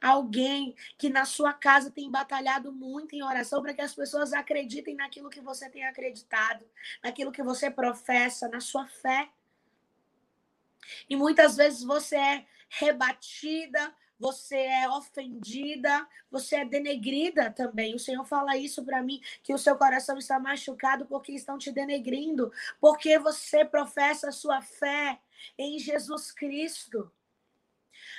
alguém 0.01 0.75
que 0.99 1.09
na 1.09 1.25
sua 1.25 1.53
casa 1.53 1.91
tem 1.91 2.11
batalhado 2.11 2.73
muito 2.73 3.15
em 3.15 3.23
oração 3.23 3.63
para 3.63 3.75
que 3.75 3.83
as 3.83 3.95
pessoas 3.95 4.33
acreditem 4.33 4.97
naquilo 4.97 5.31
que 5.31 5.41
você 5.41 5.69
tem 5.69 5.87
acreditado, 5.87 6.65
naquilo 7.03 7.33
que 7.33 7.43
você 7.43 7.71
professa, 7.71 8.49
na 8.49 8.61
sua 8.61 8.87
fé. 8.87 9.29
E 11.09 11.17
muitas 11.17 11.57
vezes 11.57 11.83
você 11.83 12.17
é 12.17 12.47
rebatida, 12.69 13.95
você 14.19 14.57
é 14.57 14.89
ofendida, 14.89 16.07
você 16.31 16.57
é 16.57 16.65
denegrida 16.65 17.51
também. 17.51 17.95
O 17.95 17.99
Senhor 17.99 18.25
fala 18.25 18.57
isso 18.57 18.85
para 18.85 19.03
mim, 19.03 19.21
que 19.43 19.53
o 19.53 19.59
seu 19.59 19.77
coração 19.77 20.19
está 20.19 20.39
machucado 20.39 21.07
porque 21.07 21.33
estão 21.33 21.59
te 21.59 21.71
denegrindo, 21.71 22.53
porque 22.81 23.19
você 23.19 23.65
professa 23.65 24.29
a 24.29 24.33
sua 24.33 24.63
fé 24.63 25.21
em 25.59 25.79
Jesus 25.79 26.33
Cristo. 26.33 27.11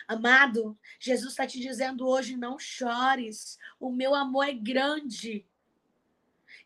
Amado, 0.08 0.78
Jesus 1.00 1.32
está 1.32 1.46
te 1.46 1.60
dizendo 1.60 2.08
hoje: 2.08 2.38
não 2.38 2.58
chores, 2.58 3.58
o 3.80 3.92
meu 3.92 4.16
amor 4.16 4.48
é 4.48 4.54
grande. 4.54 5.46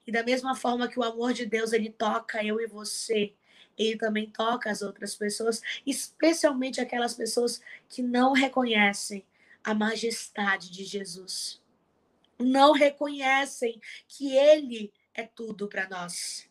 E 0.05 0.11
da 0.11 0.23
mesma 0.23 0.55
forma 0.55 0.87
que 0.87 0.99
o 0.99 1.03
amor 1.03 1.33
de 1.33 1.45
Deus 1.45 1.73
ele 1.73 1.89
toca 1.89 2.43
eu 2.43 2.59
e 2.59 2.67
você, 2.67 3.35
ele 3.77 3.97
também 3.97 4.29
toca 4.29 4.69
as 4.69 4.81
outras 4.81 5.15
pessoas, 5.15 5.61
especialmente 5.85 6.81
aquelas 6.81 7.13
pessoas 7.13 7.61
que 7.89 8.01
não 8.01 8.33
reconhecem 8.33 9.25
a 9.63 9.73
majestade 9.73 10.71
de 10.71 10.83
Jesus. 10.83 11.61
Não 12.39 12.71
reconhecem 12.71 13.79
que 14.07 14.35
ele 14.35 14.91
é 15.13 15.23
tudo 15.23 15.67
para 15.67 15.87
nós. 15.87 16.49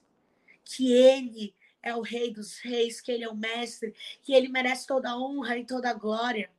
Que 0.64 0.92
ele 0.92 1.54
é 1.82 1.94
o 1.94 2.00
rei 2.00 2.32
dos 2.32 2.58
reis, 2.58 3.00
que 3.00 3.10
ele 3.10 3.24
é 3.24 3.28
o 3.28 3.36
mestre, 3.36 3.94
que 4.22 4.32
ele 4.32 4.48
merece 4.48 4.86
toda 4.86 5.10
a 5.10 5.18
honra 5.18 5.58
e 5.58 5.64
toda 5.64 5.90
a 5.90 5.94
glória. 5.94 6.50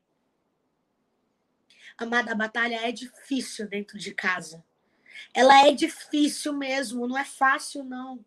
Amada, 1.98 2.32
a 2.32 2.36
batalha 2.36 2.88
é 2.88 2.92
difícil 2.92 3.68
dentro 3.68 3.98
de 3.98 4.14
casa. 4.14 4.64
Ela 5.34 5.68
é 5.68 5.74
difícil 5.74 6.54
mesmo, 6.54 7.08
não 7.08 7.18
é 7.18 7.26
fácil 7.26 7.84
não. 7.84 8.26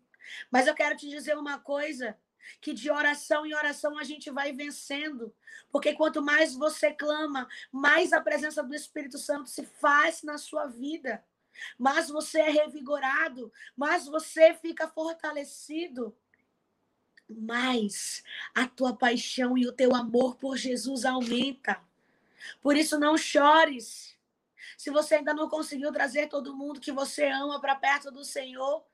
Mas 0.49 0.67
eu 0.67 0.73
quero 0.73 0.95
te 0.95 1.09
dizer 1.09 1.37
uma 1.37 1.59
coisa, 1.59 2.17
que 2.61 2.73
de 2.73 2.89
oração 2.89 3.45
em 3.45 3.53
oração 3.53 3.97
a 3.97 4.03
gente 4.03 4.29
vai 4.29 4.51
vencendo. 4.53 5.33
Porque 5.71 5.93
quanto 5.93 6.21
mais 6.21 6.55
você 6.55 6.91
clama, 6.91 7.47
mais 7.71 8.13
a 8.13 8.21
presença 8.21 8.63
do 8.63 8.73
Espírito 8.73 9.17
Santo 9.17 9.49
se 9.49 9.65
faz 9.65 10.23
na 10.23 10.37
sua 10.37 10.67
vida. 10.67 11.23
Mais 11.77 12.09
você 12.09 12.39
é 12.39 12.49
revigorado, 12.49 13.51
mais 13.75 14.05
você 14.05 14.53
fica 14.53 14.87
fortalecido. 14.87 16.15
Mais 17.27 18.23
a 18.53 18.67
tua 18.67 18.95
paixão 18.95 19.57
e 19.57 19.67
o 19.67 19.71
teu 19.71 19.95
amor 19.95 20.35
por 20.35 20.57
Jesus 20.57 21.05
aumenta. 21.05 21.81
Por 22.61 22.75
isso 22.75 22.99
não 22.99 23.17
chores. 23.17 24.15
Se 24.77 24.91
você 24.91 25.15
ainda 25.15 25.33
não 25.33 25.49
conseguiu 25.49 25.91
trazer 25.91 26.27
todo 26.27 26.55
mundo 26.55 26.79
que 26.79 26.91
você 26.91 27.27
ama 27.27 27.59
para 27.59 27.75
perto 27.75 28.11
do 28.11 28.23
Senhor, 28.23 28.85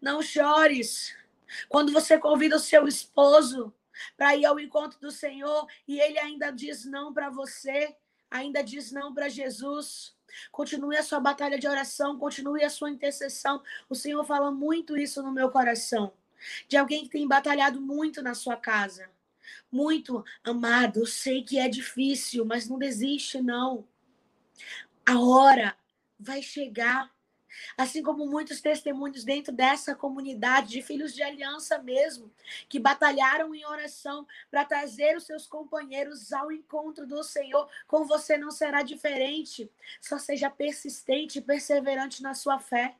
não 0.00 0.20
chores. 0.20 1.16
Quando 1.68 1.92
você 1.92 2.18
convida 2.18 2.56
o 2.56 2.60
seu 2.60 2.86
esposo 2.86 3.72
para 4.16 4.36
ir 4.36 4.44
ao 4.44 4.60
encontro 4.60 4.98
do 5.00 5.10
Senhor 5.10 5.66
e 5.86 6.00
ele 6.00 6.18
ainda 6.18 6.50
diz 6.50 6.84
não 6.84 7.12
para 7.12 7.30
você, 7.30 7.96
ainda 8.30 8.62
diz 8.62 8.92
não 8.92 9.14
para 9.14 9.28
Jesus. 9.28 10.14
Continue 10.50 10.96
a 10.96 11.02
sua 11.02 11.20
batalha 11.20 11.58
de 11.58 11.66
oração, 11.66 12.18
continue 12.18 12.62
a 12.64 12.70
sua 12.70 12.90
intercessão. 12.90 13.62
O 13.88 13.94
Senhor 13.94 14.24
fala 14.24 14.50
muito 14.50 14.96
isso 14.96 15.22
no 15.22 15.32
meu 15.32 15.50
coração. 15.50 16.12
De 16.68 16.76
alguém 16.76 17.04
que 17.04 17.10
tem 17.10 17.26
batalhado 17.26 17.80
muito 17.80 18.22
na 18.22 18.34
sua 18.34 18.56
casa. 18.56 19.08
Muito 19.70 20.24
amado, 20.44 21.00
eu 21.00 21.06
sei 21.06 21.42
que 21.42 21.58
é 21.58 21.68
difícil, 21.68 22.44
mas 22.44 22.68
não 22.68 22.78
desiste, 22.78 23.40
não. 23.40 23.86
A 25.04 25.18
hora 25.20 25.76
vai 26.18 26.42
chegar. 26.42 27.14
Assim 27.76 28.02
como 28.02 28.26
muitos 28.26 28.60
testemunhos 28.60 29.24
dentro 29.24 29.52
dessa 29.52 29.94
comunidade 29.94 30.68
de 30.68 30.82
filhos 30.82 31.14
de 31.14 31.22
aliança 31.22 31.78
mesmo, 31.78 32.30
que 32.68 32.78
batalharam 32.78 33.54
em 33.54 33.64
oração 33.66 34.26
para 34.50 34.64
trazer 34.64 35.16
os 35.16 35.24
seus 35.24 35.46
companheiros 35.46 36.32
ao 36.32 36.50
encontro 36.50 37.06
do 37.06 37.22
Senhor, 37.22 37.68
com 37.86 38.04
você 38.04 38.36
não 38.36 38.50
será 38.50 38.82
diferente. 38.82 39.70
Só 40.00 40.18
seja 40.18 40.50
persistente 40.50 41.38
e 41.38 41.42
perseverante 41.42 42.22
na 42.22 42.34
sua 42.34 42.58
fé. 42.58 42.96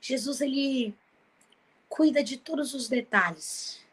Jesus, 0.00 0.40
ele 0.40 0.94
cuida 1.88 2.22
de 2.22 2.36
todos 2.36 2.74
os 2.74 2.88
detalhes. 2.88 3.84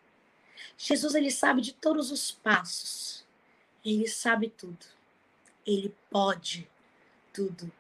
Jesus, 0.77 1.15
ele 1.15 1.31
sabe 1.31 1.61
de 1.61 1.73
todos 1.73 2.11
os 2.11 2.31
passos. 2.31 3.25
Ele 3.83 4.07
sabe 4.07 4.49
tudo. 4.49 4.85
Ele 5.65 5.93
pode 6.09 6.69
tudo 7.33 7.71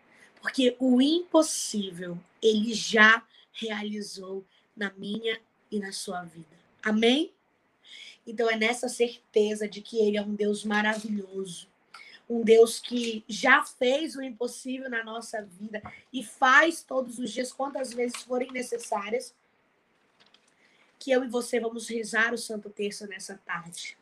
porque 0.41 0.75
o 0.79 1.01
impossível 1.01 2.17
ele 2.41 2.73
já 2.73 3.23
realizou 3.51 4.45
na 4.75 4.91
minha 4.93 5.39
e 5.71 5.79
na 5.79 5.91
sua 5.91 6.23
vida. 6.23 6.57
Amém? 6.81 7.31
Então 8.25 8.49
é 8.49 8.55
nessa 8.55 8.87
certeza 8.87 9.67
de 9.67 9.81
que 9.81 9.97
ele 9.97 10.17
é 10.17 10.21
um 10.21 10.35
Deus 10.35 10.63
maravilhoso, 10.63 11.67
um 12.29 12.43
Deus 12.43 12.79
que 12.79 13.23
já 13.27 13.63
fez 13.63 14.15
o 14.15 14.21
impossível 14.21 14.89
na 14.89 15.03
nossa 15.03 15.41
vida 15.41 15.81
e 16.13 16.23
faz 16.23 16.83
todos 16.83 17.17
os 17.17 17.31
dias, 17.31 17.51
quantas 17.51 17.91
vezes 17.91 18.21
forem 18.23 18.51
necessárias, 18.51 19.33
que 20.99 21.11
eu 21.11 21.23
e 21.23 21.27
você 21.27 21.59
vamos 21.59 21.87
rezar 21.87 22.33
o 22.33 22.37
Santo 22.37 22.69
Terço 22.69 23.07
nessa 23.07 23.35
tarde. 23.45 23.97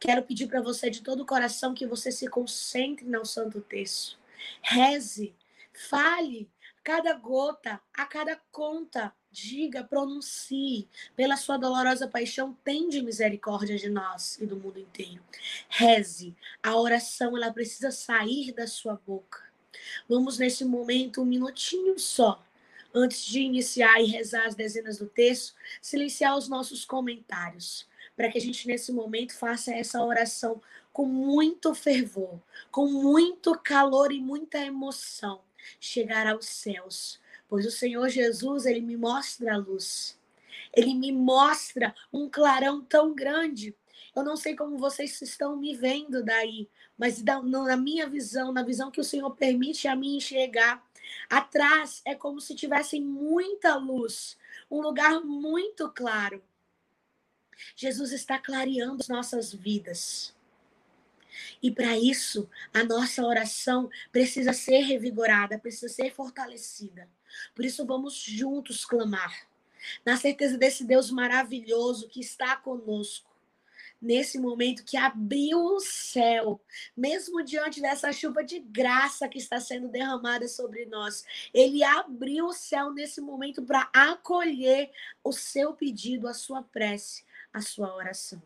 Quero 0.00 0.22
pedir 0.22 0.48
para 0.48 0.60
você 0.60 0.90
de 0.90 1.02
todo 1.02 1.22
o 1.22 1.26
coração 1.26 1.74
que 1.74 1.86
você 1.86 2.10
se 2.10 2.26
concentre 2.26 3.06
no 3.06 3.24
Santo 3.24 3.60
Terço. 3.60 4.18
Reze 4.60 5.32
Fale 5.74 6.48
cada 6.84 7.14
gota, 7.14 7.80
a 7.94 8.04
cada 8.04 8.36
conta. 8.52 9.12
Diga, 9.32 9.82
pronuncie. 9.82 10.86
Pela 11.16 11.36
sua 11.36 11.56
dolorosa 11.56 12.06
paixão, 12.06 12.56
tende 12.62 13.02
misericórdia 13.02 13.76
de 13.76 13.88
nós 13.88 14.38
e 14.38 14.46
do 14.46 14.56
mundo 14.56 14.78
inteiro. 14.78 15.22
Reze. 15.68 16.36
A 16.62 16.76
oração, 16.76 17.36
ela 17.36 17.52
precisa 17.52 17.90
sair 17.90 18.52
da 18.52 18.66
sua 18.66 19.00
boca. 19.06 19.42
Vamos, 20.08 20.38
nesse 20.38 20.64
momento, 20.64 21.22
um 21.22 21.24
minutinho 21.24 21.98
só, 21.98 22.44
antes 22.94 23.24
de 23.24 23.40
iniciar 23.40 24.00
e 24.00 24.06
rezar 24.06 24.46
as 24.46 24.54
dezenas 24.54 24.98
do 24.98 25.06
texto, 25.06 25.54
silenciar 25.82 26.36
os 26.36 26.48
nossos 26.48 26.84
comentários, 26.84 27.88
para 28.14 28.30
que 28.30 28.38
a 28.38 28.40
gente, 28.40 28.68
nesse 28.68 28.92
momento, 28.92 29.34
faça 29.34 29.72
essa 29.72 30.04
oração 30.04 30.62
com 30.92 31.06
muito 31.06 31.74
fervor, 31.74 32.40
com 32.70 32.86
muito 32.86 33.58
calor 33.58 34.12
e 34.12 34.20
muita 34.20 34.58
emoção 34.58 35.40
chegar 35.80 36.26
aos 36.26 36.46
céus, 36.46 37.20
pois 37.48 37.66
o 37.66 37.70
Senhor 37.70 38.08
Jesus, 38.08 38.66
ele 38.66 38.80
me 38.80 38.96
mostra 38.96 39.54
a 39.54 39.58
luz. 39.58 40.18
Ele 40.72 40.94
me 40.94 41.12
mostra 41.12 41.94
um 42.12 42.28
clarão 42.28 42.82
tão 42.82 43.14
grande 43.14 43.74
Eu 44.16 44.22
não 44.22 44.36
sei 44.36 44.54
como 44.54 44.78
vocês 44.78 45.20
estão 45.22 45.56
me 45.56 45.74
vendo 45.74 46.22
daí, 46.22 46.68
mas 46.96 47.22
na 47.22 47.76
minha 47.76 48.08
visão, 48.08 48.52
na 48.52 48.62
visão 48.62 48.90
que 48.90 49.00
o 49.00 49.04
Senhor 49.04 49.30
permite 49.34 49.88
a 49.88 49.96
mim 49.96 50.16
enxergar, 50.16 50.84
atrás 51.28 52.00
é 52.04 52.14
como 52.14 52.40
se 52.40 52.54
tivesse 52.54 53.00
muita 53.00 53.74
luz, 53.76 54.36
um 54.70 54.80
lugar 54.80 55.20
muito 55.20 55.88
claro. 55.90 56.42
Jesus 57.76 58.12
está 58.12 58.38
clareando 58.38 59.02
as 59.02 59.08
nossas 59.08 59.52
vidas. 59.52 60.33
E 61.62 61.70
para 61.70 61.98
isso, 61.98 62.48
a 62.72 62.84
nossa 62.84 63.24
oração 63.24 63.90
precisa 64.12 64.52
ser 64.52 64.80
revigorada, 64.80 65.58
precisa 65.58 65.88
ser 65.88 66.12
fortalecida. 66.12 67.08
Por 67.54 67.64
isso, 67.64 67.84
vamos 67.86 68.14
juntos 68.14 68.84
clamar, 68.84 69.48
na 70.04 70.16
certeza 70.16 70.56
desse 70.56 70.84
Deus 70.84 71.10
maravilhoso 71.10 72.08
que 72.08 72.20
está 72.20 72.56
conosco. 72.56 73.32
Nesse 74.00 74.38
momento 74.38 74.84
que 74.84 74.98
abriu 74.98 75.58
o 75.58 75.80
céu, 75.80 76.60
mesmo 76.94 77.42
diante 77.42 77.80
dessa 77.80 78.12
chuva 78.12 78.44
de 78.44 78.58
graça 78.58 79.28
que 79.28 79.38
está 79.38 79.58
sendo 79.58 79.88
derramada 79.88 80.46
sobre 80.46 80.84
nós, 80.84 81.24
ele 81.54 81.82
abriu 81.82 82.46
o 82.46 82.52
céu 82.52 82.92
nesse 82.92 83.20
momento 83.22 83.62
para 83.62 83.88
acolher 83.94 84.90
o 85.22 85.32
seu 85.32 85.72
pedido, 85.72 86.28
a 86.28 86.34
sua 86.34 86.62
prece, 86.62 87.24
a 87.50 87.62
sua 87.62 87.94
oração. 87.94 88.42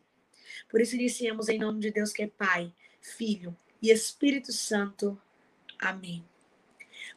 Por 0.69 0.81
isso 0.81 0.95
iniciamos 0.95 1.49
em 1.49 1.59
nome 1.59 1.81
de 1.81 1.91
Deus 1.91 2.13
que 2.13 2.23
é 2.23 2.27
Pai, 2.27 2.73
Filho 3.01 3.57
e 3.81 3.91
Espírito 3.91 4.53
Santo. 4.53 5.21
Amém. 5.79 6.25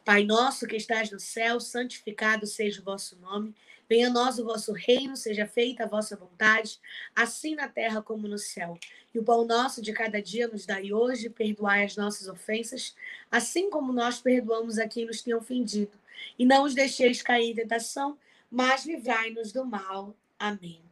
Pai 0.04 0.24
nosso 0.24 0.66
que 0.66 0.76
estás 0.76 1.10
no 1.10 1.20
céu, 1.20 1.60
santificado 1.60 2.46
seja 2.46 2.80
o 2.80 2.84
vosso 2.84 3.16
nome. 3.20 3.54
Venha 3.88 4.08
a 4.08 4.10
nós 4.10 4.38
o 4.38 4.44
vosso 4.44 4.72
reino, 4.72 5.16
seja 5.16 5.46
feita 5.46 5.84
a 5.84 5.86
vossa 5.86 6.16
vontade, 6.16 6.80
assim 7.14 7.54
na 7.54 7.68
terra 7.68 8.00
como 8.00 8.26
no 8.26 8.38
céu. 8.38 8.78
E 9.14 9.18
o 9.18 9.22
pão 9.22 9.44
nosso 9.44 9.82
de 9.82 9.92
cada 9.92 10.20
dia 10.22 10.48
nos 10.48 10.64
dai 10.64 10.92
hoje, 10.92 11.28
perdoai 11.28 11.84
as 11.84 11.96
nossas 11.96 12.26
ofensas, 12.26 12.96
assim 13.30 13.68
como 13.68 13.92
nós 13.92 14.20
perdoamos 14.20 14.78
a 14.78 14.88
quem 14.88 15.04
nos 15.04 15.20
tem 15.20 15.34
ofendido. 15.34 15.92
E 16.38 16.46
não 16.46 16.64
os 16.64 16.74
deixeis 16.74 17.22
cair 17.22 17.50
em 17.50 17.54
tentação, 17.54 18.16
mas 18.50 18.86
livrai-nos 18.86 19.52
do 19.52 19.64
mal. 19.64 20.16
Amém. 20.38 20.91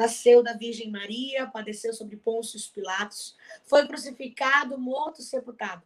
Nasceu 0.00 0.42
da 0.42 0.54
Virgem 0.54 0.90
Maria, 0.90 1.46
padeceu 1.46 1.92
sobre 1.92 2.16
Pôncio 2.16 2.58
Pilatos, 2.72 3.36
foi 3.66 3.86
crucificado, 3.86 4.78
morto, 4.78 5.20
sepultado. 5.20 5.82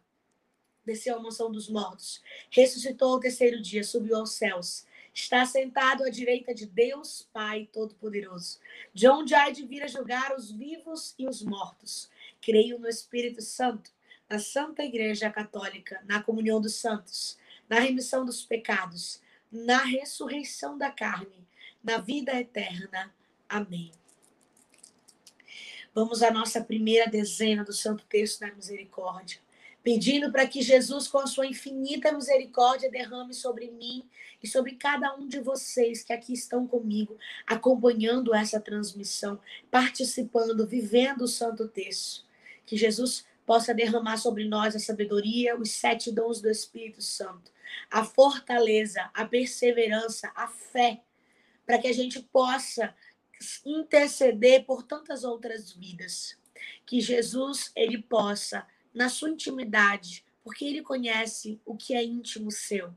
Desceu 0.85 1.17
à 1.17 1.19
mansão 1.19 1.51
dos 1.51 1.67
mortos, 1.67 2.23
ressuscitou 2.49 3.11
ao 3.11 3.19
terceiro 3.19 3.61
dia, 3.61 3.83
subiu 3.83 4.15
aos 4.15 4.31
céus. 4.31 4.85
Está 5.13 5.45
sentado 5.45 6.05
à 6.05 6.09
direita 6.09 6.55
de 6.55 6.65
Deus, 6.65 7.27
Pai 7.33 7.67
Todo-Poderoso, 7.73 8.57
de 8.93 9.05
onde 9.09 9.35
há 9.35 9.49
de 9.49 9.65
vir 9.65 9.83
a 9.83 9.87
julgar 9.87 10.33
os 10.33 10.49
vivos 10.49 11.13
e 11.19 11.27
os 11.27 11.41
mortos. 11.41 12.09
Creio 12.41 12.79
no 12.79 12.87
Espírito 12.87 13.41
Santo, 13.41 13.91
na 14.29 14.39
Santa 14.39 14.81
Igreja 14.81 15.29
Católica, 15.29 16.01
na 16.07 16.23
comunhão 16.23 16.61
dos 16.61 16.75
santos, 16.75 17.37
na 17.67 17.81
remissão 17.81 18.23
dos 18.23 18.45
pecados, 18.45 19.21
na 19.51 19.83
ressurreição 19.83 20.77
da 20.77 20.89
carne, 20.89 21.45
na 21.83 21.97
vida 21.97 22.31
eterna. 22.39 23.13
Amém. 23.49 23.91
Vamos 25.95 26.21
à 26.21 26.29
nossa 26.29 26.61
primeira 26.61 27.09
dezena 27.09 27.63
do 27.63 27.71
Santo 27.71 28.03
Texto 28.09 28.41
da 28.41 28.53
Misericórdia, 28.53 29.39
pedindo 29.81 30.29
para 30.29 30.45
que 30.45 30.61
Jesus, 30.61 31.07
com 31.07 31.19
a 31.19 31.25
sua 31.25 31.47
infinita 31.47 32.11
misericórdia, 32.11 32.91
derrame 32.91 33.33
sobre 33.33 33.71
mim 33.71 34.03
e 34.43 34.47
sobre 34.47 34.73
cada 34.73 35.15
um 35.15 35.25
de 35.25 35.39
vocês 35.39 36.03
que 36.03 36.11
aqui 36.11 36.33
estão 36.33 36.67
comigo, 36.67 37.17
acompanhando 37.47 38.35
essa 38.35 38.59
transmissão, 38.59 39.39
participando, 39.71 40.67
vivendo 40.67 41.21
o 41.21 41.29
Santo 41.29 41.65
Texto. 41.65 42.25
Que 42.65 42.75
Jesus 42.75 43.25
possa 43.45 43.73
derramar 43.73 44.17
sobre 44.17 44.43
nós 44.43 44.75
a 44.75 44.79
sabedoria, 44.79 45.57
os 45.57 45.71
sete 45.71 46.11
dons 46.11 46.41
do 46.41 46.49
Espírito 46.49 47.01
Santo, 47.01 47.53
a 47.89 48.03
fortaleza, 48.03 49.09
a 49.13 49.23
perseverança, 49.23 50.29
a 50.35 50.45
fé, 50.49 50.99
para 51.65 51.77
que 51.77 51.87
a 51.87 51.93
gente 51.93 52.19
possa 52.19 52.93
interceder 53.65 54.65
por 54.65 54.83
tantas 54.83 55.23
outras 55.23 55.71
vidas. 55.71 56.37
Que 56.85 57.01
Jesus 57.01 57.71
ele 57.75 58.01
possa, 58.01 58.65
na 58.93 59.09
sua 59.09 59.29
intimidade, 59.29 60.25
porque 60.43 60.65
ele 60.65 60.81
conhece 60.81 61.59
o 61.65 61.75
que 61.75 61.95
é 61.95 62.03
íntimo 62.03 62.51
seu, 62.51 62.93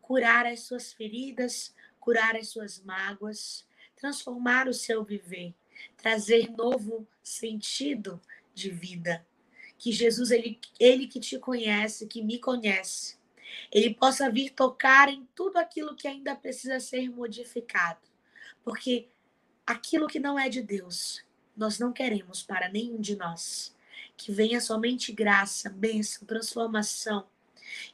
curar 0.00 0.46
as 0.46 0.60
suas 0.60 0.92
feridas, 0.92 1.74
curar 2.00 2.36
as 2.36 2.48
suas 2.48 2.82
mágoas, 2.82 3.66
transformar 3.94 4.68
o 4.68 4.74
seu 4.74 5.04
viver, 5.04 5.54
trazer 5.96 6.50
novo 6.50 7.06
sentido 7.22 8.20
de 8.54 8.70
vida. 8.70 9.26
Que 9.78 9.92
Jesus, 9.92 10.30
ele, 10.30 10.60
ele 10.78 11.06
que 11.06 11.20
te 11.20 11.38
conhece, 11.38 12.06
que 12.06 12.22
me 12.22 12.38
conhece, 12.38 13.16
ele 13.72 13.94
possa 13.94 14.30
vir 14.30 14.50
tocar 14.50 15.08
em 15.08 15.26
tudo 15.34 15.56
aquilo 15.56 15.94
que 15.94 16.08
ainda 16.08 16.34
precisa 16.34 16.80
ser 16.80 17.08
modificado. 17.10 18.00
Porque 18.64 19.08
aquilo 19.68 20.06
que 20.06 20.18
não 20.18 20.38
é 20.38 20.48
de 20.48 20.62
Deus, 20.62 21.22
nós 21.54 21.78
não 21.78 21.92
queremos 21.92 22.42
para 22.42 22.70
nenhum 22.70 22.98
de 22.98 23.14
nós. 23.14 23.76
Que 24.16 24.32
venha 24.32 24.62
somente 24.62 25.12
graça, 25.12 25.68
bênção, 25.68 26.26
transformação 26.26 27.26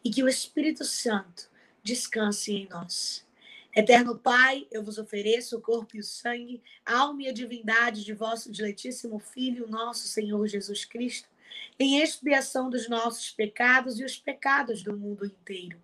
e 0.03 0.11
que 0.11 0.23
o 0.23 0.29
Espírito 0.29 0.85
Santo 0.85 1.51
descanse 1.83 2.53
em 2.53 2.69
nós. 2.69 3.27
Eterno 3.75 4.17
Pai, 4.17 4.69
eu 4.71 4.85
vos 4.85 4.99
ofereço 4.99 5.57
o 5.59 5.61
corpo 5.61 5.97
e 5.97 6.01
o 6.01 6.05
sangue, 6.05 6.63
a 6.87 6.97
alma 6.97 7.25
e 7.25 7.29
a 7.29 7.33
divindade 7.33 8.05
de 8.05 8.15
vosso 8.15 8.53
diletíssimo 8.53 9.19
Filho, 9.19 9.69
nosso 9.69 10.07
Senhor 10.07 10.47
Jesus 10.47 10.85
Cristo, 10.85 11.29
em 11.77 12.01
expiação 12.01 12.71
dos 12.71 12.89
nossos 12.89 13.33
pecados 13.33 13.99
e 13.99 14.05
os 14.05 14.17
pecados 14.17 14.81
do 14.85 14.97
mundo 14.97 15.27
inteiro 15.27 15.84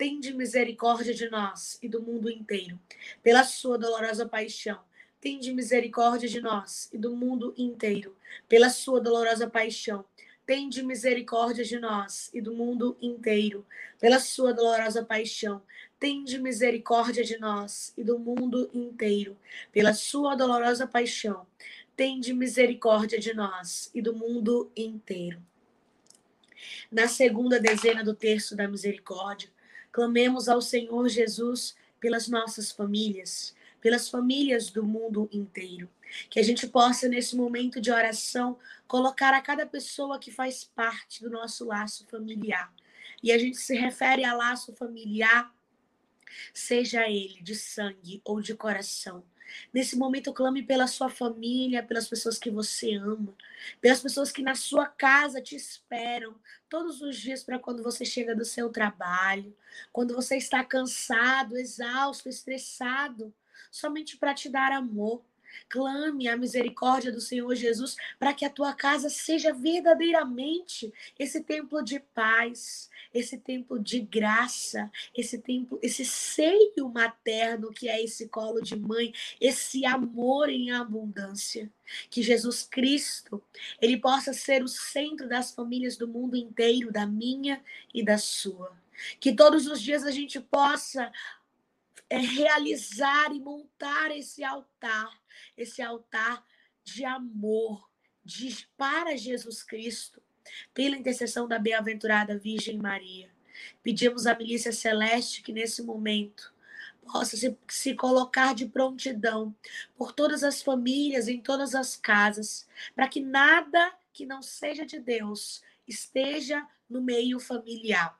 tende 0.00 0.32
misericórdia 0.32 1.12
de 1.12 1.28
nós 1.28 1.78
e 1.82 1.86
do 1.86 2.00
mundo 2.00 2.30
inteiro. 2.30 2.80
Pela 3.22 3.44
sua 3.44 3.76
dolorosa 3.76 4.26
paixão, 4.26 4.80
tende 5.20 5.52
misericórdia 5.52 6.26
de 6.26 6.40
nós 6.40 6.88
e 6.90 6.96
do 6.96 7.14
mundo 7.14 7.52
inteiro. 7.54 8.16
Pela 8.48 8.70
sua 8.70 8.98
dolorosa 8.98 9.46
paixão, 9.50 10.02
tende 10.46 10.82
misericórdia 10.82 11.62
de 11.62 11.78
nós 11.78 12.30
e 12.32 12.40
do 12.40 12.54
mundo 12.54 12.96
inteiro. 12.98 13.66
Pela 14.00 14.18
sua 14.18 14.54
dolorosa 14.54 15.04
paixão, 15.04 15.60
tende 15.98 16.38
misericórdia 16.38 17.22
de 17.22 17.38
nós 17.38 17.92
e 17.94 18.02
do 18.02 18.18
mundo 18.18 18.70
inteiro. 18.72 19.36
Pela 19.70 19.92
sua 19.92 20.34
dolorosa 20.34 20.86
paixão, 20.86 21.46
tende 21.94 22.32
misericórdia 22.32 23.18
de 23.18 23.34
nós 23.34 23.90
e 23.94 24.00
do 24.00 24.14
mundo 24.14 24.72
inteiro. 24.74 25.42
Na 26.90 27.06
segunda 27.06 27.60
dezena 27.60 28.02
do 28.02 28.14
terço 28.14 28.56
da 28.56 28.66
misericórdia, 28.66 29.50
Clamemos 29.92 30.48
ao 30.48 30.60
Senhor 30.60 31.08
Jesus 31.08 31.76
pelas 31.98 32.28
nossas 32.28 32.70
famílias, 32.70 33.54
pelas 33.80 34.08
famílias 34.08 34.70
do 34.70 34.84
mundo 34.84 35.28
inteiro. 35.32 35.88
Que 36.28 36.40
a 36.40 36.42
gente 36.42 36.66
possa, 36.66 37.08
nesse 37.08 37.36
momento 37.36 37.80
de 37.80 37.90
oração, 37.90 38.58
colocar 38.88 39.32
a 39.32 39.40
cada 39.40 39.64
pessoa 39.66 40.18
que 40.18 40.30
faz 40.30 40.64
parte 40.64 41.22
do 41.22 41.30
nosso 41.30 41.64
laço 41.64 42.06
familiar. 42.06 42.72
E 43.22 43.30
a 43.30 43.38
gente 43.38 43.58
se 43.58 43.76
refere 43.76 44.24
a 44.24 44.34
laço 44.34 44.72
familiar, 44.74 45.54
seja 46.54 47.08
ele 47.08 47.40
de 47.42 47.54
sangue 47.54 48.20
ou 48.24 48.40
de 48.40 48.54
coração. 48.54 49.24
Nesse 49.72 49.96
momento, 49.96 50.32
clame 50.32 50.62
pela 50.62 50.86
sua 50.86 51.08
família, 51.08 51.82
pelas 51.82 52.08
pessoas 52.08 52.38
que 52.38 52.50
você 52.50 52.94
ama, 52.94 53.34
pelas 53.80 54.00
pessoas 54.00 54.30
que 54.32 54.42
na 54.42 54.54
sua 54.54 54.86
casa 54.86 55.40
te 55.40 55.56
esperam 55.56 56.34
todos 56.68 57.00
os 57.02 57.16
dias 57.16 57.42
para 57.42 57.58
quando 57.58 57.82
você 57.82 58.04
chega 58.04 58.34
do 58.34 58.44
seu 58.44 58.70
trabalho, 58.70 59.56
quando 59.92 60.14
você 60.14 60.36
está 60.36 60.64
cansado, 60.64 61.56
exausto, 61.56 62.28
estressado, 62.28 63.32
somente 63.70 64.16
para 64.16 64.34
te 64.34 64.48
dar 64.48 64.72
amor. 64.72 65.22
Clame 65.68 66.28
a 66.28 66.36
misericórdia 66.36 67.12
do 67.12 67.20
Senhor 67.20 67.54
Jesus 67.54 67.96
para 68.18 68.34
que 68.34 68.44
a 68.44 68.50
tua 68.50 68.72
casa 68.72 69.08
seja 69.08 69.52
verdadeiramente 69.52 70.92
esse 71.18 71.42
templo 71.42 71.82
de 71.82 72.00
paz, 72.00 72.90
esse 73.12 73.38
templo 73.38 73.78
de 73.78 74.00
graça, 74.00 74.90
esse 75.16 75.38
templo, 75.38 75.78
esse 75.82 76.04
seio 76.04 76.88
materno 76.88 77.70
que 77.70 77.88
é 77.88 78.02
esse 78.02 78.28
colo 78.28 78.60
de 78.60 78.76
mãe, 78.76 79.12
esse 79.40 79.84
amor 79.84 80.48
em 80.48 80.72
abundância. 80.72 81.70
Que 82.08 82.22
Jesus 82.22 82.62
Cristo, 82.62 83.42
ele 83.80 83.96
possa 83.96 84.32
ser 84.32 84.62
o 84.62 84.68
centro 84.68 85.28
das 85.28 85.52
famílias 85.52 85.96
do 85.96 86.06
mundo 86.06 86.36
inteiro, 86.36 86.92
da 86.92 87.06
minha 87.06 87.62
e 87.92 88.04
da 88.04 88.16
sua. 88.16 88.76
Que 89.18 89.32
todos 89.32 89.66
os 89.66 89.80
dias 89.80 90.04
a 90.04 90.10
gente 90.10 90.38
possa 90.40 91.10
é, 92.08 92.18
realizar 92.18 93.34
e 93.34 93.40
montar 93.40 94.10
esse 94.10 94.44
altar 94.44 95.19
esse 95.56 95.82
altar 95.82 96.44
de 96.82 97.04
amor 97.04 97.88
de, 98.24 98.66
para 98.76 99.16
Jesus 99.16 99.62
Cristo, 99.62 100.22
pela 100.72 100.96
intercessão 100.96 101.46
da 101.46 101.58
bem-aventurada 101.58 102.38
Virgem 102.38 102.78
Maria. 102.78 103.30
Pedimos 103.82 104.26
à 104.26 104.34
milícia 104.34 104.72
celeste 104.72 105.42
que 105.42 105.52
nesse 105.52 105.82
momento 105.82 106.52
possa 107.10 107.36
se, 107.36 107.56
se 107.68 107.94
colocar 107.94 108.54
de 108.54 108.66
prontidão 108.66 109.54
por 109.96 110.12
todas 110.12 110.44
as 110.44 110.62
famílias, 110.62 111.28
em 111.28 111.40
todas 111.40 111.74
as 111.74 111.96
casas, 111.96 112.68
para 112.94 113.08
que 113.08 113.20
nada 113.20 113.92
que 114.12 114.24
não 114.24 114.42
seja 114.42 114.86
de 114.86 114.98
Deus 114.98 115.62
esteja 115.86 116.66
no 116.88 117.00
meio 117.00 117.40
familiar. 117.40 118.18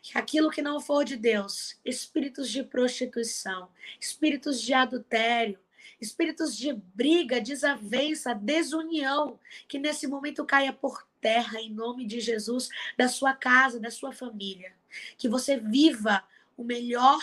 Que 0.00 0.16
aquilo 0.16 0.50
que 0.50 0.62
não 0.62 0.80
for 0.80 1.04
de 1.04 1.16
Deus, 1.16 1.76
espíritos 1.84 2.48
de 2.48 2.62
prostituição, 2.62 3.68
espíritos 4.00 4.60
de 4.60 4.72
adultério, 4.72 5.58
espíritos 6.02 6.56
de 6.56 6.72
briga, 6.72 7.40
desavença, 7.40 8.34
desunião, 8.34 9.38
que 9.68 9.78
nesse 9.78 10.08
momento 10.08 10.44
caia 10.44 10.72
por 10.72 11.06
terra 11.20 11.60
em 11.60 11.70
nome 11.70 12.04
de 12.04 12.20
Jesus, 12.20 12.68
da 12.98 13.08
sua 13.08 13.32
casa, 13.32 13.78
da 13.78 13.90
sua 13.90 14.12
família. 14.12 14.74
Que 15.16 15.28
você 15.28 15.56
viva 15.56 16.24
o 16.56 16.64
melhor 16.64 17.22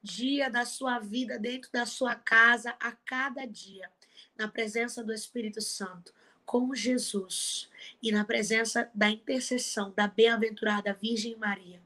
dia 0.00 0.48
da 0.48 0.64
sua 0.64 1.00
vida 1.00 1.36
dentro 1.36 1.70
da 1.72 1.84
sua 1.84 2.14
casa 2.14 2.76
a 2.80 2.92
cada 2.92 3.44
dia, 3.44 3.90
na 4.38 4.46
presença 4.46 5.02
do 5.02 5.12
Espírito 5.12 5.60
Santo, 5.60 6.14
com 6.46 6.72
Jesus 6.74 7.68
e 8.00 8.12
na 8.12 8.24
presença 8.24 8.88
da 8.94 9.10
intercessão 9.10 9.92
da 9.96 10.06
bem-aventurada 10.06 10.94
Virgem 10.94 11.36
Maria, 11.36 11.82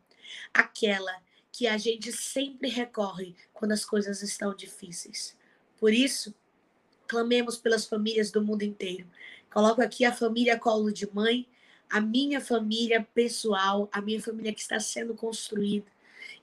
aquela 0.53 1.17
que 1.51 1.67
a 1.67 1.79
gente 1.79 2.13
sempre 2.13 2.69
recorre 2.69 3.35
quando 3.55 3.73
as 3.73 3.85
coisas 3.85 4.23
estão 4.23 4.55
difíceis. 4.55 5.35
Por 5.79 5.93
isso, 5.93 6.35
clamemos 7.07 7.57
pelas 7.57 7.87
famílias 7.87 8.31
do 8.31 8.43
mundo 8.43 8.63
inteiro. 8.63 9.07
Coloco 9.53 9.81
aqui 9.81 10.05
a 10.05 10.13
família 10.13 10.59
colo 10.59 10.93
de 10.93 11.09
mãe, 11.13 11.47
a 11.89 12.01
minha 12.01 12.41
família 12.41 13.07
pessoal, 13.15 13.89
a 13.93 14.01
minha 14.01 14.21
família 14.21 14.53
que 14.53 14.61
está 14.61 14.81
sendo 14.81 15.15
construída. 15.15 15.87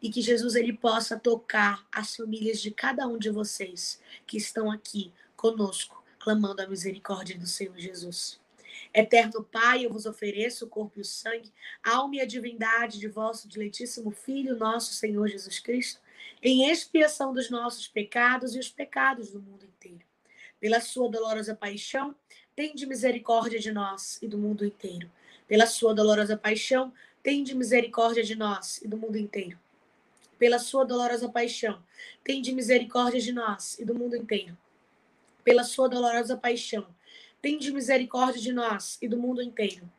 E 0.01 0.09
que 0.09 0.21
Jesus 0.21 0.55
ele 0.55 0.73
possa 0.73 1.19
tocar 1.19 1.85
as 1.91 2.15
famílias 2.15 2.61
de 2.61 2.71
cada 2.71 3.07
um 3.07 3.17
de 3.17 3.29
vocês 3.29 3.99
que 4.25 4.37
estão 4.37 4.71
aqui 4.71 5.11
conosco, 5.35 6.03
clamando 6.19 6.61
a 6.61 6.67
misericórdia 6.67 7.37
do 7.37 7.47
Senhor 7.47 7.77
Jesus. 7.77 8.39
Eterno 8.93 9.43
Pai, 9.43 9.85
eu 9.85 9.91
vos 9.91 10.05
ofereço 10.05 10.65
o 10.65 10.69
corpo 10.69 10.93
e 10.97 11.01
o 11.01 11.05
sangue, 11.05 11.51
a 11.83 11.95
alma 11.95 12.17
e 12.17 12.21
a 12.21 12.25
divindade 12.25 12.99
de 12.99 13.07
vosso 13.07 13.47
diletíssimo 13.47 14.11
Filho, 14.11 14.57
nosso 14.57 14.93
Senhor 14.93 15.27
Jesus 15.27 15.59
Cristo, 15.59 15.99
em 16.41 16.69
expiação 16.69 17.33
dos 17.33 17.49
nossos 17.49 17.87
pecados 17.87 18.55
e 18.55 18.59
os 18.59 18.69
pecados 18.69 19.31
do 19.31 19.41
mundo 19.41 19.65
inteiro. 19.65 20.03
Pela 20.59 20.81
sua 20.81 21.09
dolorosa 21.09 21.55
paixão, 21.55 22.13
tende 22.55 22.85
misericórdia 22.85 23.59
de 23.59 23.71
nós 23.71 24.19
e 24.21 24.27
do 24.27 24.37
mundo 24.37 24.65
inteiro. 24.65 25.09
Pela 25.47 25.65
sua 25.65 25.93
dolorosa 25.93 26.37
paixão, 26.37 26.93
tende 27.21 27.55
misericórdia 27.55 28.23
de 28.23 28.35
nós 28.35 28.81
e 28.81 28.87
do 28.87 28.97
mundo 28.97 29.17
inteiro. 29.17 29.57
Pela 30.37 30.59
sua 30.59 30.85
dolorosa 30.85 31.29
paixão, 31.29 31.81
tende 32.23 32.51
misericórdia 32.51 33.21
de 33.21 33.31
nós 33.31 33.79
e 33.79 33.85
do 33.85 33.95
mundo 33.95 34.15
inteiro. 34.15 34.57
Pela 35.43 35.63
sua 35.63 35.87
dolorosa 35.87 36.35
paixão, 36.35 36.85
tende 37.41 37.71
misericórdia 37.71 38.41
de 38.41 38.51
nós 38.51 38.97
e 39.01 39.07
do 39.07 39.17
mundo 39.17 39.41
inteiro. 39.41 39.89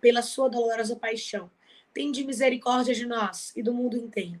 Pela 0.00 0.22
sua 0.22 0.48
dolorosa 0.48 0.94
paixão, 0.94 1.50
tende 1.92 2.24
misericórdia 2.24 2.94
de 2.94 3.06
nós 3.06 3.52
e 3.56 3.62
do 3.62 3.72
mundo 3.72 3.96
inteiro 3.96 4.40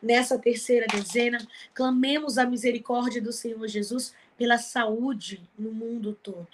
Nessa 0.00 0.38
terceira 0.38 0.86
dezena, 0.86 1.38
clamemos 1.74 2.38
a 2.38 2.46
misericórdia 2.46 3.20
do 3.20 3.32
Senhor 3.32 3.66
Jesus 3.66 4.14
pela 4.36 4.56
saúde 4.56 5.42
no 5.58 5.72
mundo 5.72 6.16
todo. 6.22 6.48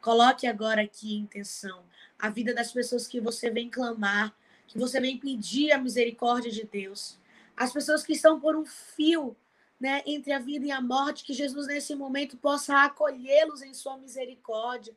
Coloque 0.00 0.46
agora 0.46 0.82
aqui 0.82 1.14
em 1.14 1.20
intenção 1.20 1.82
a 2.18 2.28
vida 2.28 2.52
das 2.52 2.72
pessoas 2.72 3.06
que 3.06 3.20
você 3.20 3.50
vem 3.50 3.70
clamar, 3.70 4.34
que 4.66 4.78
você 4.78 5.00
vem 5.00 5.16
pedir 5.16 5.72
a 5.72 5.78
misericórdia 5.78 6.50
de 6.50 6.64
Deus. 6.64 7.18
As 7.56 7.72
pessoas 7.72 8.02
que 8.02 8.12
estão 8.12 8.38
por 8.38 8.54
um 8.54 8.66
fio 8.66 9.34
né, 9.80 10.02
entre 10.06 10.32
a 10.32 10.38
vida 10.38 10.66
e 10.66 10.70
a 10.70 10.80
morte, 10.80 11.24
que 11.24 11.32
Jesus 11.32 11.66
nesse 11.66 11.94
momento 11.94 12.36
possa 12.36 12.84
acolhê-los 12.84 13.62
em 13.62 13.72
sua 13.72 13.96
misericórdia 13.96 14.94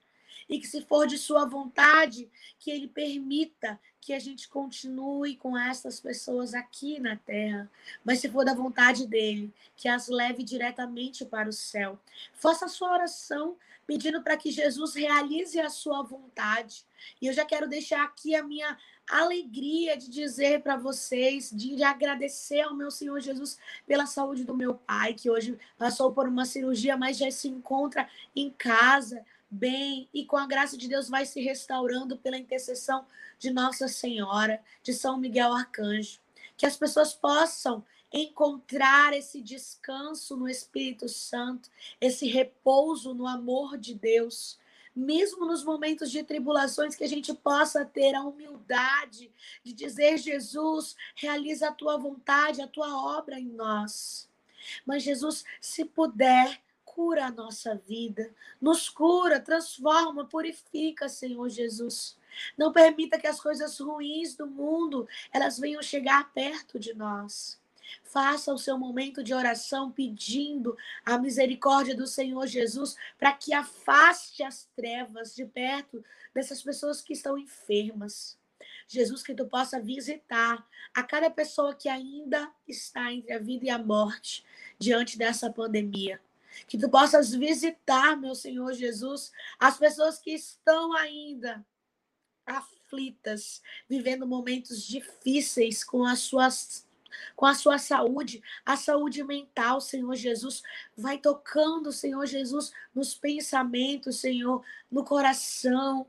e 0.49 0.59
que, 0.59 0.67
se 0.67 0.81
for 0.81 1.07
de 1.07 1.17
sua 1.17 1.45
vontade, 1.45 2.29
que 2.59 2.71
Ele 2.71 2.87
permita 2.87 3.79
que 3.99 4.13
a 4.13 4.19
gente 4.19 4.49
continue 4.49 5.37
com 5.37 5.57
essas 5.57 5.99
pessoas 5.99 6.53
aqui 6.53 6.99
na 6.99 7.15
terra, 7.15 7.71
mas 8.03 8.19
se 8.19 8.29
for 8.29 8.43
da 8.43 8.53
vontade 8.53 9.07
dele, 9.07 9.53
que 9.77 9.87
as 9.87 10.09
leve 10.09 10.43
diretamente 10.43 11.23
para 11.23 11.47
o 11.47 11.53
céu. 11.53 11.97
Faça 12.33 12.65
a 12.65 12.69
sua 12.69 12.91
oração 12.91 13.55
pedindo 13.87 14.21
para 14.21 14.37
que 14.37 14.51
Jesus 14.51 14.95
realize 14.95 15.59
a 15.59 15.69
sua 15.69 16.03
vontade. 16.03 16.85
E 17.21 17.27
eu 17.27 17.33
já 17.33 17.45
quero 17.45 17.67
deixar 17.67 18.03
aqui 18.03 18.35
a 18.35 18.43
minha 18.43 18.77
alegria 19.09 19.97
de 19.97 20.09
dizer 20.09 20.61
para 20.61 20.77
vocês, 20.77 21.49
de, 21.51 21.75
de, 21.75 21.83
agradecer 21.83 22.61
ao 22.61 22.75
meu 22.75 22.89
Senhor 22.89 23.19
Jesus 23.19 23.57
pela 23.85 24.05
saúde 24.05 24.45
do 24.45 24.55
meu 24.55 24.75
pai, 24.75 25.13
que 25.13 25.29
hoje 25.29 25.57
passou 25.77 26.13
por 26.13 26.27
uma 26.27 26.45
cirurgia, 26.45 26.95
mas 26.95 27.17
já 27.17 27.29
se 27.29 27.49
encontra 27.49 28.07
em 28.35 28.49
casa, 28.49 29.25
bem 29.53 30.09
e 30.11 30.25
com 30.25 30.35
a 30.35 30.47
graça 30.47 30.75
de 30.75 30.87
Deus 30.87 31.07
vai 31.07 31.25
se 31.25 31.39
restaurando 31.39 32.17
pela 32.17 32.37
intercessão 32.37 33.05
de 33.37 33.51
Nossa 33.51 33.87
Senhora, 33.87 34.59
de 34.81 34.93
São 34.93 35.17
Miguel 35.17 35.53
Arcanjo. 35.53 36.19
Que 36.57 36.65
as 36.65 36.75
pessoas 36.75 37.13
possam 37.13 37.83
encontrar 38.11 39.13
esse 39.13 39.41
descanso 39.41 40.35
no 40.35 40.49
Espírito 40.49 41.07
Santo, 41.07 41.69
esse 42.01 42.27
repouso 42.27 43.13
no 43.13 43.27
amor 43.27 43.77
de 43.77 43.93
Deus. 43.93 44.59
Mesmo 44.95 45.45
nos 45.45 45.63
momentos 45.63 46.11
de 46.11 46.23
tribulações, 46.23 46.95
que 46.95 47.03
a 47.03 47.09
gente 47.09 47.33
possa 47.33 47.83
ter 47.83 48.13
a 48.13 48.21
humildade 48.21 49.31
de 49.63 49.73
dizer: 49.73 50.17
Jesus, 50.19 50.95
realiza 51.15 51.69
a 51.69 51.71
tua 51.71 51.97
vontade, 51.97 52.61
a 52.61 52.67
tua 52.67 52.95
obra 53.17 53.39
em 53.39 53.47
nós. 53.47 54.29
Mas, 54.85 55.03
Jesus, 55.03 55.43
se 55.59 55.83
puder, 55.83 56.61
cura 56.93 57.25
a 57.25 57.31
nossa 57.31 57.75
vida, 57.75 58.31
nos 58.61 58.87
cura, 58.87 59.39
transforma, 59.39 60.25
purifica, 60.25 61.09
Senhor 61.09 61.49
Jesus. 61.49 62.15
Não 62.55 62.71
permita 62.71 63.17
que 63.17 63.25
as 63.25 63.41
coisas 63.41 63.79
ruins 63.79 64.35
do 64.35 64.45
mundo 64.45 65.07
elas 65.31 65.57
venham 65.57 65.81
chegar 65.81 66.31
perto 66.33 66.79
de 66.79 66.93
nós. 66.93 67.59
Faça 68.03 68.53
o 68.53 68.59
seu 68.59 68.77
momento 68.77 69.23
de 69.23 69.33
oração 69.33 69.91
pedindo 69.91 70.77
a 71.03 71.17
misericórdia 71.17 71.95
do 71.95 72.05
Senhor 72.05 72.45
Jesus 72.45 72.95
para 73.17 73.33
que 73.33 73.53
afaste 73.53 74.43
as 74.43 74.69
trevas 74.75 75.35
de 75.35 75.45
perto 75.45 76.03
dessas 76.33 76.61
pessoas 76.61 77.01
que 77.01 77.13
estão 77.13 77.37
enfermas. 77.37 78.37
Jesus, 78.87 79.23
que 79.23 79.33
tu 79.33 79.47
possa 79.47 79.79
visitar 79.79 80.63
a 80.93 81.03
cada 81.03 81.29
pessoa 81.29 81.73
que 81.73 81.89
ainda 81.89 82.51
está 82.67 83.11
entre 83.11 83.33
a 83.33 83.39
vida 83.39 83.65
e 83.65 83.69
a 83.71 83.79
morte 83.79 84.45
diante 84.77 85.17
dessa 85.17 85.49
pandemia 85.51 86.21
Que 86.67 86.77
tu 86.77 86.89
possas 86.89 87.33
visitar, 87.33 88.15
meu 88.15 88.35
Senhor 88.35 88.73
Jesus, 88.73 89.31
as 89.59 89.77
pessoas 89.77 90.19
que 90.19 90.31
estão 90.31 90.93
ainda 90.93 91.65
aflitas, 92.45 93.61
vivendo 93.89 94.27
momentos 94.27 94.85
difíceis 94.85 95.83
com 95.83 96.03
as 96.03 96.19
suas 96.19 96.87
com 97.35 97.45
a 97.45 97.53
sua 97.53 97.77
saúde, 97.77 98.41
a 98.65 98.75
saúde 98.75 99.23
mental, 99.23 99.79
Senhor 99.79 100.15
Jesus. 100.15 100.63
Vai 100.97 101.19
tocando, 101.19 101.91
Senhor 101.91 102.25
Jesus, 102.25 102.71
nos 102.93 103.13
pensamentos, 103.13 104.19
Senhor, 104.19 104.63
no 104.91 105.03
coração, 105.03 106.07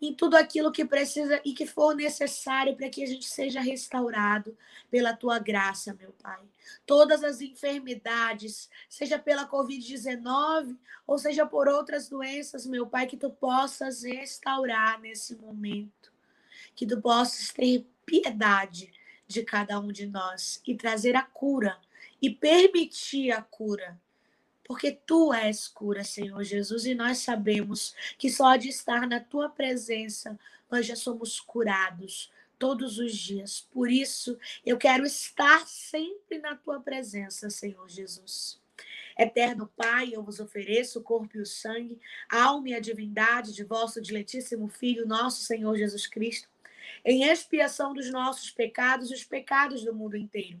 em 0.00 0.14
tudo 0.14 0.36
aquilo 0.36 0.72
que 0.72 0.84
precisa 0.84 1.40
e 1.44 1.52
que 1.52 1.66
for 1.66 1.94
necessário 1.94 2.74
para 2.74 2.88
que 2.88 3.02
a 3.02 3.06
gente 3.06 3.26
seja 3.26 3.60
restaurado 3.60 4.56
pela 4.90 5.14
tua 5.14 5.38
graça, 5.38 5.94
meu 5.94 6.12
Pai. 6.22 6.42
Todas 6.86 7.22
as 7.22 7.40
enfermidades, 7.40 8.70
seja 8.88 9.18
pela 9.18 9.48
Covid-19 9.48 10.76
ou 11.06 11.18
seja 11.18 11.44
por 11.44 11.68
outras 11.68 12.08
doenças, 12.08 12.66
meu 12.66 12.86
Pai, 12.86 13.06
que 13.06 13.16
tu 13.16 13.30
possas 13.30 14.02
restaurar 14.02 15.00
nesse 15.00 15.36
momento. 15.36 16.10
Que 16.74 16.86
tu 16.86 17.00
possas 17.00 17.50
ter 17.50 17.86
piedade 18.06 18.90
de 19.26 19.42
cada 19.42 19.78
um 19.78 19.92
de 19.92 20.06
nós 20.06 20.62
e 20.66 20.74
trazer 20.74 21.14
a 21.14 21.22
cura 21.22 21.78
e 22.22 22.30
permitir 22.30 23.32
a 23.32 23.42
cura 23.42 24.00
porque 24.70 24.92
tu 25.04 25.34
és 25.34 25.66
cura, 25.66 26.04
Senhor 26.04 26.44
Jesus, 26.44 26.86
e 26.86 26.94
nós 26.94 27.18
sabemos 27.18 27.92
que 28.16 28.30
só 28.30 28.54
de 28.54 28.68
estar 28.68 29.04
na 29.04 29.18
tua 29.18 29.48
presença 29.48 30.38
nós 30.70 30.86
já 30.86 30.94
somos 30.94 31.40
curados 31.40 32.30
todos 32.56 32.96
os 32.96 33.12
dias. 33.16 33.66
Por 33.72 33.90
isso, 33.90 34.38
eu 34.64 34.78
quero 34.78 35.04
estar 35.04 35.66
sempre 35.66 36.38
na 36.38 36.54
tua 36.54 36.78
presença, 36.78 37.50
Senhor 37.50 37.88
Jesus. 37.88 38.60
Eterno 39.18 39.68
Pai, 39.76 40.10
eu 40.12 40.22
vos 40.22 40.38
ofereço 40.38 41.00
o 41.00 41.02
corpo 41.02 41.38
e 41.38 41.40
o 41.40 41.46
sangue, 41.46 41.98
a 42.30 42.44
alma 42.44 42.68
e 42.68 42.74
a 42.74 42.80
divindade 42.80 43.52
de 43.52 43.64
vosso 43.64 44.00
diletíssimo 44.00 44.68
Filho, 44.68 45.04
nosso 45.04 45.42
Senhor 45.42 45.76
Jesus 45.76 46.06
Cristo, 46.06 46.48
em 47.04 47.24
expiação 47.24 47.92
dos 47.92 48.08
nossos 48.12 48.52
pecados 48.52 49.10
e 49.10 49.14
os 49.14 49.24
pecados 49.24 49.82
do 49.82 49.92
mundo 49.92 50.16
inteiro 50.16 50.60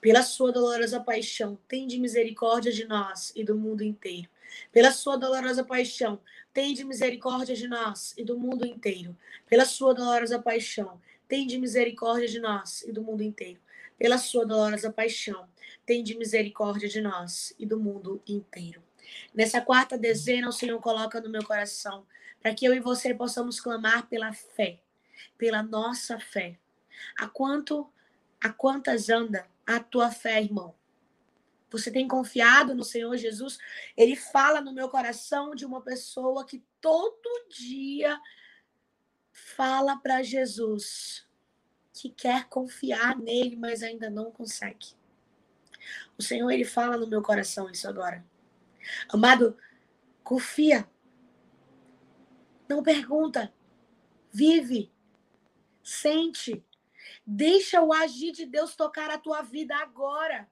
Pela 0.00 0.22
sua 0.22 0.52
dolorosa 0.52 1.00
paixão, 1.00 1.58
tende 1.68 1.98
misericórdia 1.98 2.72
de 2.72 2.84
nós 2.86 3.32
e 3.36 3.44
do 3.44 3.56
mundo 3.56 3.82
inteiro. 3.82 4.28
Pela 4.70 4.92
sua 4.92 5.16
dolorosa 5.16 5.64
paixão, 5.64 6.20
tende 6.52 6.84
misericórdia 6.84 7.54
de 7.54 7.68
nós 7.68 8.14
e 8.16 8.24
do 8.24 8.38
mundo 8.38 8.66
inteiro. 8.66 9.16
Pela 9.48 9.64
sua 9.64 9.94
dolorosa 9.94 10.38
paixão, 10.40 11.00
tende 11.28 11.58
misericórdia 11.58 12.28
de 12.28 12.40
nós 12.40 12.82
e 12.82 12.92
do 12.92 13.02
mundo 13.02 13.22
inteiro. 13.22 13.60
Pela 13.98 14.18
sua 14.18 14.44
dolorosa 14.44 14.92
paixão, 14.92 15.48
tende 15.86 16.16
misericórdia 16.16 16.88
de 16.88 17.00
nós 17.00 17.54
e 17.58 17.64
do 17.64 17.78
mundo 17.78 18.20
inteiro. 18.26 18.82
Nessa 19.34 19.60
quarta 19.60 19.96
dezena, 19.96 20.48
o 20.48 20.52
Senhor 20.52 20.80
coloca 20.80 21.20
no 21.20 21.30
meu 21.30 21.44
coração 21.44 22.04
para 22.40 22.54
que 22.54 22.64
eu 22.64 22.74
e 22.74 22.80
você 22.80 23.14
possamos 23.14 23.60
clamar 23.60 24.08
pela 24.08 24.32
fé, 24.32 24.80
pela 25.38 25.62
nossa 25.62 26.18
fé. 26.18 26.58
A 27.16 27.28
quanto, 27.28 27.88
a 28.40 28.50
quantas 28.50 29.08
anda 29.08 29.46
a 29.66 29.80
tua 29.80 30.10
fé, 30.10 30.42
irmão. 30.42 30.74
Você 31.70 31.90
tem 31.90 32.06
confiado 32.06 32.74
no 32.74 32.84
Senhor 32.84 33.16
Jesus? 33.16 33.58
Ele 33.96 34.14
fala 34.14 34.60
no 34.60 34.74
meu 34.74 34.88
coração 34.88 35.54
de 35.54 35.64
uma 35.64 35.80
pessoa 35.80 36.44
que 36.44 36.62
todo 36.80 37.48
dia 37.50 38.20
fala 39.32 39.96
para 39.96 40.22
Jesus 40.22 41.26
que 41.92 42.10
quer 42.10 42.48
confiar 42.48 43.16
nele, 43.16 43.56
mas 43.56 43.82
ainda 43.82 44.10
não 44.10 44.30
consegue. 44.30 44.94
O 46.18 46.22
Senhor 46.22 46.50
ele 46.50 46.64
fala 46.64 46.96
no 46.96 47.06
meu 47.06 47.22
coração 47.22 47.70
isso 47.70 47.88
agora. 47.88 48.24
Amado, 49.08 49.56
confia. 50.22 50.88
Não 52.68 52.82
pergunta. 52.82 53.52
Vive. 54.32 54.90
Sente. 55.82 56.64
Deixa 57.24 57.80
o 57.80 57.92
agir 57.92 58.32
de 58.32 58.46
Deus 58.46 58.74
tocar 58.74 59.10
a 59.10 59.18
tua 59.18 59.42
vida 59.42 59.76
agora. 59.76 60.50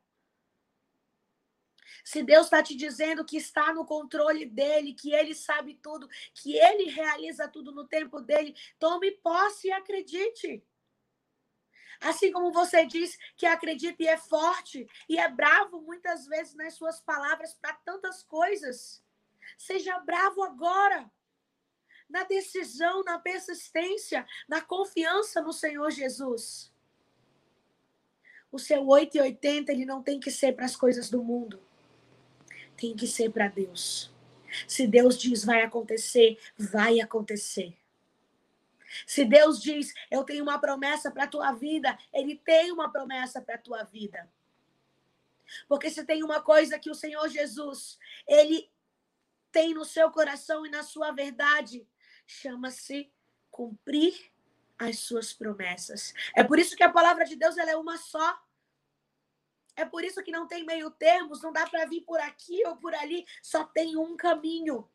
Se 2.04 2.22
Deus 2.22 2.46
está 2.46 2.62
te 2.62 2.76
dizendo 2.76 3.24
que 3.24 3.36
está 3.36 3.72
no 3.74 3.84
controle 3.84 4.46
dele, 4.46 4.94
que 4.94 5.12
ele 5.12 5.34
sabe 5.34 5.74
tudo, 5.82 6.08
que 6.34 6.56
ele 6.56 6.90
realiza 6.90 7.48
tudo 7.48 7.72
no 7.72 7.86
tempo 7.86 8.20
dele, 8.20 8.54
tome 8.78 9.10
posse 9.12 9.68
e 9.68 9.72
acredite. 9.72 10.64
Assim 12.00 12.32
como 12.32 12.52
você 12.52 12.86
diz 12.86 13.18
que 13.36 13.44
acredita 13.44 14.02
e 14.02 14.06
é 14.06 14.16
forte 14.16 14.86
e 15.08 15.18
é 15.18 15.28
bravo 15.28 15.82
muitas 15.82 16.26
vezes 16.26 16.54
nas 16.54 16.74
suas 16.74 17.00
palavras 17.00 17.52
para 17.54 17.74
tantas 17.74 18.22
coisas. 18.22 19.04
Seja 19.58 19.98
bravo 19.98 20.42
agora 20.42 21.10
na 22.10 22.24
decisão, 22.24 23.02
na 23.04 23.18
persistência, 23.18 24.26
na 24.48 24.60
confiança 24.60 25.40
no 25.40 25.52
Senhor 25.52 25.90
Jesus. 25.90 26.72
O 28.52 28.58
seu 28.58 28.86
880 28.86 29.70
ele 29.70 29.84
não 29.84 30.02
tem 30.02 30.18
que 30.18 30.30
ser 30.30 30.54
para 30.54 30.64
as 30.64 30.74
coisas 30.74 31.08
do 31.08 31.22
mundo. 31.22 31.62
Tem 32.76 32.96
que 32.96 33.06
ser 33.06 33.30
para 33.30 33.48
Deus. 33.48 34.12
Se 34.66 34.86
Deus 34.86 35.16
diz 35.16 35.44
vai 35.44 35.62
acontecer, 35.62 36.38
vai 36.58 37.00
acontecer. 37.00 37.76
Se 39.06 39.24
Deus 39.24 39.62
diz, 39.62 39.94
eu 40.10 40.24
tenho 40.24 40.42
uma 40.42 40.58
promessa 40.58 41.10
para 41.10 41.24
a 41.24 41.28
tua 41.28 41.52
vida, 41.52 41.96
Ele 42.12 42.36
tem 42.36 42.72
uma 42.72 42.90
promessa 42.90 43.40
para 43.40 43.54
a 43.54 43.58
tua 43.58 43.84
vida. 43.84 44.28
Porque 45.68 45.90
se 45.90 46.04
tem 46.04 46.24
uma 46.24 46.40
coisa 46.42 46.78
que 46.78 46.90
o 46.90 46.94
Senhor 46.94 47.28
Jesus, 47.28 47.98
Ele 48.26 48.68
tem 49.52 49.74
no 49.74 49.84
seu 49.84 50.10
coração 50.10 50.66
e 50.66 50.70
na 50.70 50.82
sua 50.82 51.12
verdade, 51.12 51.86
chama-se 52.30 53.12
cumprir 53.50 54.14
as 54.78 55.00
suas 55.00 55.32
promessas. 55.32 56.14
É 56.34 56.44
por 56.44 56.58
isso 56.58 56.76
que 56.76 56.82
a 56.82 56.92
palavra 56.92 57.24
de 57.24 57.36
Deus 57.36 57.58
ela 57.58 57.70
é 57.70 57.76
uma 57.76 57.98
só. 57.98 58.40
É 59.76 59.84
por 59.84 60.04
isso 60.04 60.22
que 60.22 60.30
não 60.30 60.46
tem 60.46 60.64
meio 60.64 60.90
termos, 60.90 61.42
não 61.42 61.52
dá 61.52 61.66
para 61.66 61.86
vir 61.86 62.02
por 62.02 62.20
aqui 62.20 62.62
ou 62.66 62.76
por 62.76 62.94
ali, 62.94 63.26
só 63.42 63.64
tem 63.64 63.96
um 63.96 64.16
caminho. 64.16 64.88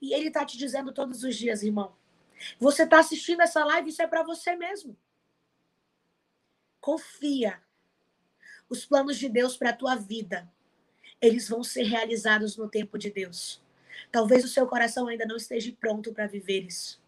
E 0.00 0.14
ele 0.14 0.28
está 0.28 0.44
te 0.44 0.56
dizendo 0.56 0.92
todos 0.92 1.24
os 1.24 1.36
dias, 1.36 1.62
irmão. 1.62 1.96
Você 2.58 2.84
está 2.84 3.00
assistindo 3.00 3.42
essa 3.42 3.64
live, 3.64 3.90
isso 3.90 4.02
é 4.02 4.06
para 4.06 4.22
você 4.22 4.54
mesmo. 4.54 4.96
Confia. 6.80 7.62
Os 8.68 8.86
planos 8.86 9.18
de 9.18 9.28
Deus 9.28 9.56
para 9.56 9.72
tua 9.72 9.96
vida, 9.96 10.50
eles 11.20 11.48
vão 11.48 11.64
ser 11.64 11.82
realizados 11.82 12.56
no 12.56 12.68
tempo 12.68 12.96
de 12.96 13.10
Deus. 13.10 13.60
Talvez 14.10 14.44
o 14.44 14.48
seu 14.48 14.66
coração 14.66 15.08
ainda 15.08 15.26
não 15.26 15.36
esteja 15.36 15.72
pronto 15.80 16.12
para 16.12 16.26
viver 16.26 16.66
isso. 16.66 17.00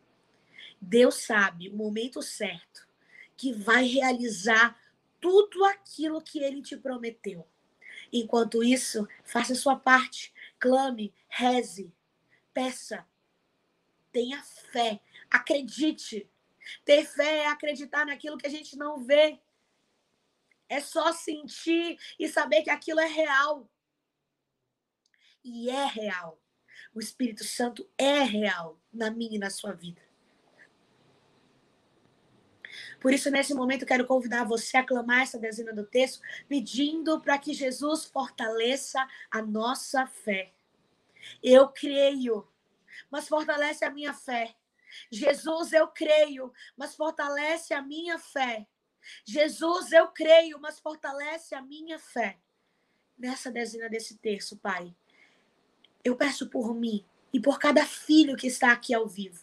Deus 0.80 1.14
sabe 1.16 1.68
o 1.68 1.76
momento 1.76 2.20
certo 2.20 2.88
que 3.36 3.52
vai 3.52 3.84
realizar 3.86 4.76
tudo 5.20 5.64
aquilo 5.64 6.20
que 6.20 6.40
ele 6.40 6.60
te 6.60 6.76
prometeu. 6.76 7.46
Enquanto 8.12 8.62
isso, 8.62 9.08
faça 9.24 9.54
sua 9.54 9.76
parte, 9.76 10.34
clame, 10.58 11.14
reze, 11.28 11.92
peça, 12.52 13.06
tenha 14.10 14.42
fé, 14.42 15.00
acredite. 15.30 16.28
Ter 16.84 17.04
fé 17.06 17.38
é 17.38 17.46
acreditar 17.46 18.04
naquilo 18.04 18.36
que 18.36 18.46
a 18.46 18.50
gente 18.50 18.76
não 18.76 19.02
vê. 19.02 19.40
É 20.68 20.80
só 20.80 21.12
sentir 21.12 21.98
e 22.18 22.28
saber 22.28 22.62
que 22.62 22.70
aquilo 22.70 23.00
é 23.00 23.06
real. 23.06 23.70
E 25.44 25.70
é 25.70 25.86
real. 25.86 26.41
O 26.94 27.00
Espírito 27.00 27.44
Santo 27.44 27.88
é 27.96 28.22
real 28.22 28.78
na 28.92 29.10
minha 29.10 29.36
e 29.36 29.38
na 29.38 29.48
sua 29.48 29.72
vida. 29.72 30.00
Por 33.00 33.12
isso, 33.12 33.30
nesse 33.30 33.54
momento, 33.54 33.86
quero 33.86 34.06
convidar 34.06 34.44
você 34.44 34.76
a 34.76 34.84
clamar 34.84 35.22
essa 35.22 35.38
dezena 35.38 35.72
do 35.72 35.84
texto, 35.84 36.20
pedindo 36.48 37.20
para 37.20 37.38
que 37.38 37.52
Jesus 37.52 38.04
fortaleça 38.04 39.06
a 39.30 39.42
nossa 39.42 40.06
fé. 40.06 40.52
Eu 41.42 41.68
creio, 41.68 42.46
mas 43.10 43.28
fortalece 43.28 43.84
a 43.84 43.90
minha 43.90 44.12
fé. 44.12 44.54
Jesus, 45.10 45.72
eu 45.72 45.88
creio, 45.88 46.52
mas 46.76 46.94
fortalece 46.94 47.72
a 47.72 47.80
minha 47.80 48.18
fé. 48.18 48.66
Jesus, 49.24 49.92
eu 49.92 50.08
creio, 50.08 50.60
mas 50.60 50.78
fortalece 50.78 51.54
a 51.54 51.62
minha 51.62 51.98
fé. 51.98 52.38
Nessa 53.18 53.50
dezena 53.50 53.88
desse 53.88 54.18
terço, 54.18 54.56
Pai 54.58 54.94
Eu 56.04 56.16
peço 56.16 56.48
por 56.48 56.74
mim 56.74 57.04
e 57.32 57.40
por 57.40 57.58
cada 57.58 57.86
filho 57.86 58.36
que 58.36 58.46
está 58.46 58.72
aqui 58.72 58.92
ao 58.92 59.06
vivo. 59.06 59.40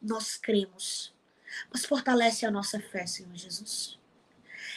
Nós 0.00 0.36
cremos, 0.36 1.14
mas 1.70 1.84
fortalece 1.84 2.44
a 2.44 2.50
nossa 2.50 2.80
fé, 2.80 3.06
Senhor 3.06 3.34
Jesus. 3.34 3.98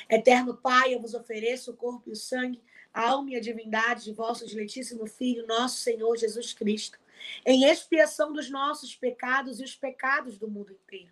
Eterno 0.09 0.55
Pai, 0.55 0.93
eu 0.93 1.01
vos 1.01 1.13
ofereço 1.13 1.71
o 1.71 1.75
corpo 1.75 2.09
e 2.09 2.13
o 2.13 2.15
sangue, 2.15 2.61
a 2.93 3.09
alma 3.09 3.31
e 3.31 3.35
a 3.35 3.41
divindade 3.41 4.03
de 4.03 4.13
vosso 4.13 4.45
diletíssimo 4.45 5.07
Filho, 5.07 5.47
nosso 5.47 5.77
Senhor 5.77 6.15
Jesus 6.15 6.53
Cristo, 6.53 6.99
em 7.45 7.65
expiação 7.65 8.31
dos 8.31 8.49
nossos 8.49 8.95
pecados 8.95 9.59
e 9.59 9.63
os 9.63 9.75
pecados 9.75 10.37
do 10.37 10.47
mundo 10.47 10.71
inteiro. 10.71 11.11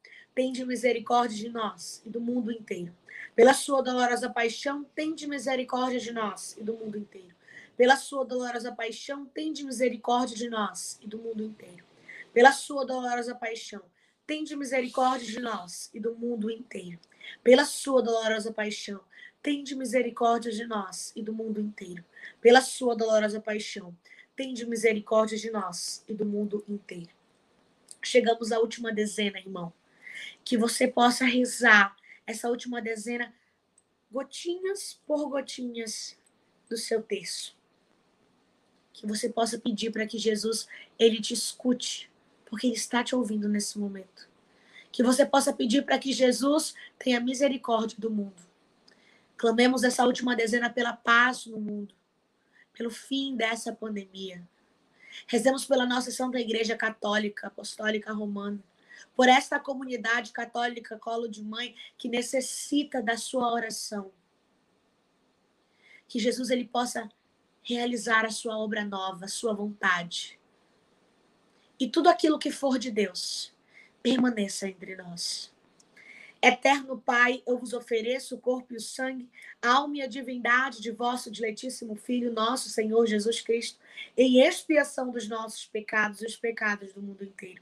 tende 0.33 0.65
misericórdia 0.65 1.37
de 1.37 1.49
nós 1.49 2.01
e 2.05 2.09
do 2.09 2.21
mundo 2.21 2.51
inteiro. 2.51 2.93
Pela 3.35 3.53
sua 3.53 3.81
dolorosa 3.81 4.29
paixão, 4.29 4.83
tende 4.95 5.27
misericórdia 5.27 5.99
de 5.99 6.11
nós 6.11 6.55
e 6.57 6.63
do 6.63 6.73
mundo 6.73 6.97
inteiro. 6.97 7.35
Pela 7.77 7.95
sua 7.95 8.25
dolorosa 8.25 8.71
paixão, 8.71 9.25
tende 9.25 9.63
misericórdia 9.63 10.35
de 10.35 10.49
nós 10.49 10.99
e 11.01 11.07
do 11.07 11.17
mundo 11.17 11.43
inteiro. 11.43 11.83
Pela 12.33 12.51
sua 12.51 12.85
dolorosa 12.85 13.33
paixão, 13.35 13.81
tende 14.27 14.55
misericórdia 14.55 15.27
de 15.27 15.39
nós 15.39 15.89
e 15.93 15.99
do 15.99 16.13
mundo 16.15 16.49
inteiro. 16.49 16.99
Pela 17.43 17.65
sua 17.65 18.01
dolorosa 18.01 18.53
paixão, 18.53 18.99
tende 19.41 19.75
misericórdia 19.75 20.51
de 20.51 20.65
nós 20.65 21.11
e 21.15 21.21
do 21.21 21.33
mundo 21.33 21.59
inteiro. 21.59 22.03
Pela 22.39 22.61
sua 22.61 22.95
dolorosa 22.95 23.39
paixão, 23.41 23.95
tende 24.35 24.65
misericórdia 24.65 25.37
de 25.37 25.49
nós 25.49 26.03
e 26.07 26.13
do 26.13 26.25
mundo 26.25 26.63
inteiro. 26.67 27.09
Chegamos 28.01 28.51
à 28.51 28.59
última 28.59 28.91
dezena, 28.91 29.39
irmão. 29.39 29.73
Que 30.43 30.57
você 30.57 30.87
possa 30.87 31.25
rezar 31.25 31.95
essa 32.25 32.49
última 32.49 32.81
dezena 32.81 33.33
gotinhas 34.11 34.99
por 35.05 35.29
gotinhas 35.29 36.17
do 36.69 36.77
seu 36.77 37.01
texto. 37.01 37.55
Que 38.93 39.07
você 39.07 39.29
possa 39.29 39.57
pedir 39.57 39.91
para 39.91 40.05
que 40.05 40.17
Jesus 40.17 40.67
ele 40.99 41.21
te 41.21 41.33
escute, 41.33 42.11
porque 42.45 42.67
ele 42.67 42.75
está 42.75 43.03
te 43.03 43.15
ouvindo 43.15 43.47
nesse 43.47 43.79
momento. 43.79 44.29
Que 44.91 45.03
você 45.03 45.25
possa 45.25 45.53
pedir 45.53 45.83
para 45.83 45.97
que 45.97 46.11
Jesus 46.11 46.75
tenha 46.99 47.19
misericórdia 47.19 47.97
do 47.97 48.09
mundo 48.09 48.51
Clamemos 49.41 49.81
essa 49.83 50.05
última 50.05 50.35
dezena 50.35 50.69
pela 50.69 50.93
paz 50.93 51.47
no 51.47 51.59
mundo, 51.59 51.95
pelo 52.77 52.91
fim 52.91 53.35
dessa 53.35 53.73
pandemia. 53.73 54.47
Rezemos 55.25 55.65
pela 55.65 55.83
nossa 55.83 56.11
Santa 56.11 56.39
Igreja 56.39 56.77
Católica, 56.77 57.47
Apostólica 57.47 58.13
Romana, 58.13 58.59
por 59.15 59.27
esta 59.27 59.59
comunidade 59.59 60.31
católica 60.31 60.97
colo 60.97 61.27
de 61.27 61.43
mãe 61.43 61.75
que 61.97 62.09
necessita 62.09 63.01
da 63.01 63.17
sua 63.17 63.51
oração. 63.51 64.11
Que 66.07 66.19
Jesus 66.19 66.49
ele 66.49 66.65
possa 66.65 67.09
realizar 67.63 68.25
a 68.25 68.31
sua 68.31 68.57
obra 68.57 68.83
nova, 68.83 69.25
a 69.25 69.29
sua 69.29 69.53
vontade. 69.53 70.39
E 71.79 71.87
tudo 71.87 72.09
aquilo 72.09 72.39
que 72.39 72.51
for 72.51 72.77
de 72.77 72.91
Deus 72.91 73.53
permaneça 74.01 74.67
entre 74.67 74.95
nós. 74.95 75.51
Eterno 76.41 76.97
Pai, 76.97 77.43
eu 77.45 77.55
vos 77.59 77.71
ofereço 77.71 78.35
o 78.35 78.39
corpo 78.39 78.73
e 78.73 78.77
o 78.77 78.81
sangue, 78.81 79.29
a 79.61 79.73
alma 79.73 79.97
e 79.97 80.01
a 80.01 80.07
divindade 80.07 80.81
de 80.81 80.89
vosso 80.89 81.29
diletíssimo 81.29 81.95
Filho, 81.95 82.33
nosso 82.33 82.67
Senhor 82.67 83.05
Jesus 83.05 83.41
Cristo, 83.41 83.79
em 84.17 84.39
expiação 84.39 85.11
dos 85.11 85.27
nossos 85.27 85.67
pecados 85.67 86.21
e 86.21 86.25
os 86.25 86.35
pecados 86.35 86.93
do 86.93 87.01
mundo 87.01 87.23
inteiro. 87.23 87.61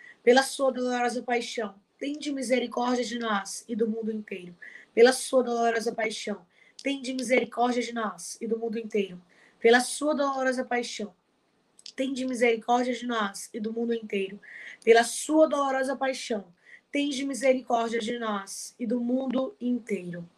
pela 0.23 0.43
sua 0.43 0.71
dolorosa 0.71 1.21
paixão. 1.23 1.75
Tende 1.97 2.31
misericórdia 2.31 3.03
de 3.03 3.19
nós 3.19 3.63
e 3.67 3.75
do 3.75 3.87
mundo 3.87 4.11
inteiro, 4.11 4.55
pela 4.93 5.13
sua 5.13 5.43
dolorosa 5.43 5.93
paixão. 5.93 6.45
Tende 6.83 7.13
misericórdia 7.13 7.81
de 7.81 7.93
nós 7.93 8.37
e 8.41 8.47
do 8.47 8.57
mundo 8.57 8.79
inteiro, 8.79 9.21
pela 9.59 9.79
sua 9.79 10.15
dolorosa 10.15 10.65
paixão. 10.65 11.13
Tende 11.95 12.25
misericórdia 12.25 12.93
de 12.93 13.05
nós 13.05 13.49
e 13.53 13.59
do 13.59 13.71
mundo 13.71 13.93
inteiro, 13.93 14.39
pela 14.83 15.03
sua 15.03 15.47
dolorosa 15.47 15.95
paixão 15.95 16.51
tende 16.91 17.25
misericórdia 17.25 17.99
de 17.99 18.19
nós 18.19 18.75
e 18.77 18.85
do 18.85 18.99
mundo 18.99 19.55
inteiro. 19.59 20.29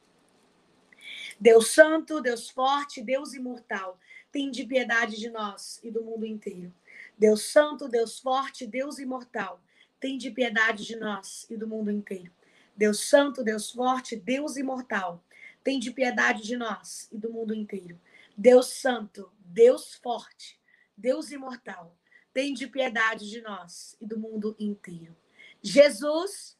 Deus 1.39 1.71
Santo, 1.71 2.21
Deus 2.21 2.49
Forte, 2.49 3.01
Deus 3.01 3.33
Imortal, 3.33 3.99
tende 4.31 4.65
piedade 4.65 5.17
de 5.17 5.29
nós 5.29 5.79
e 5.83 5.89
do 5.89 6.03
mundo 6.03 6.25
inteiro. 6.25 6.71
Deus 7.17 7.51
Santo, 7.51 7.89
Deus 7.89 8.19
Forte, 8.19 8.67
Deus 8.67 8.99
Imortal, 8.99 9.59
tende 10.03 10.29
piedade 10.31 10.85
de 10.85 10.97
nós 10.97 11.49
e 11.49 11.55
do 11.55 11.65
mundo 11.65 11.89
inteiro. 11.89 12.29
Deus 12.75 12.99
Santo, 12.99 13.41
Deus 13.41 13.71
Forte, 13.71 14.17
Deus 14.17 14.57
Imortal, 14.57 15.23
tende 15.63 15.91
piedade 15.91 16.43
de 16.43 16.57
nós 16.57 17.07
e 17.09 17.17
do 17.17 17.31
mundo 17.31 17.53
inteiro. 17.53 17.97
Deus 18.35 18.67
Santo, 18.67 19.31
Deus 19.39 19.95
Forte, 19.95 20.59
Deus 20.97 21.31
Imortal, 21.31 21.95
tende 22.33 22.67
piedade 22.67 23.29
de 23.29 23.39
nós 23.39 23.95
e 24.01 24.05
do 24.05 24.19
mundo 24.19 24.57
inteiro. 24.59 25.15
Jesus, 25.61 26.57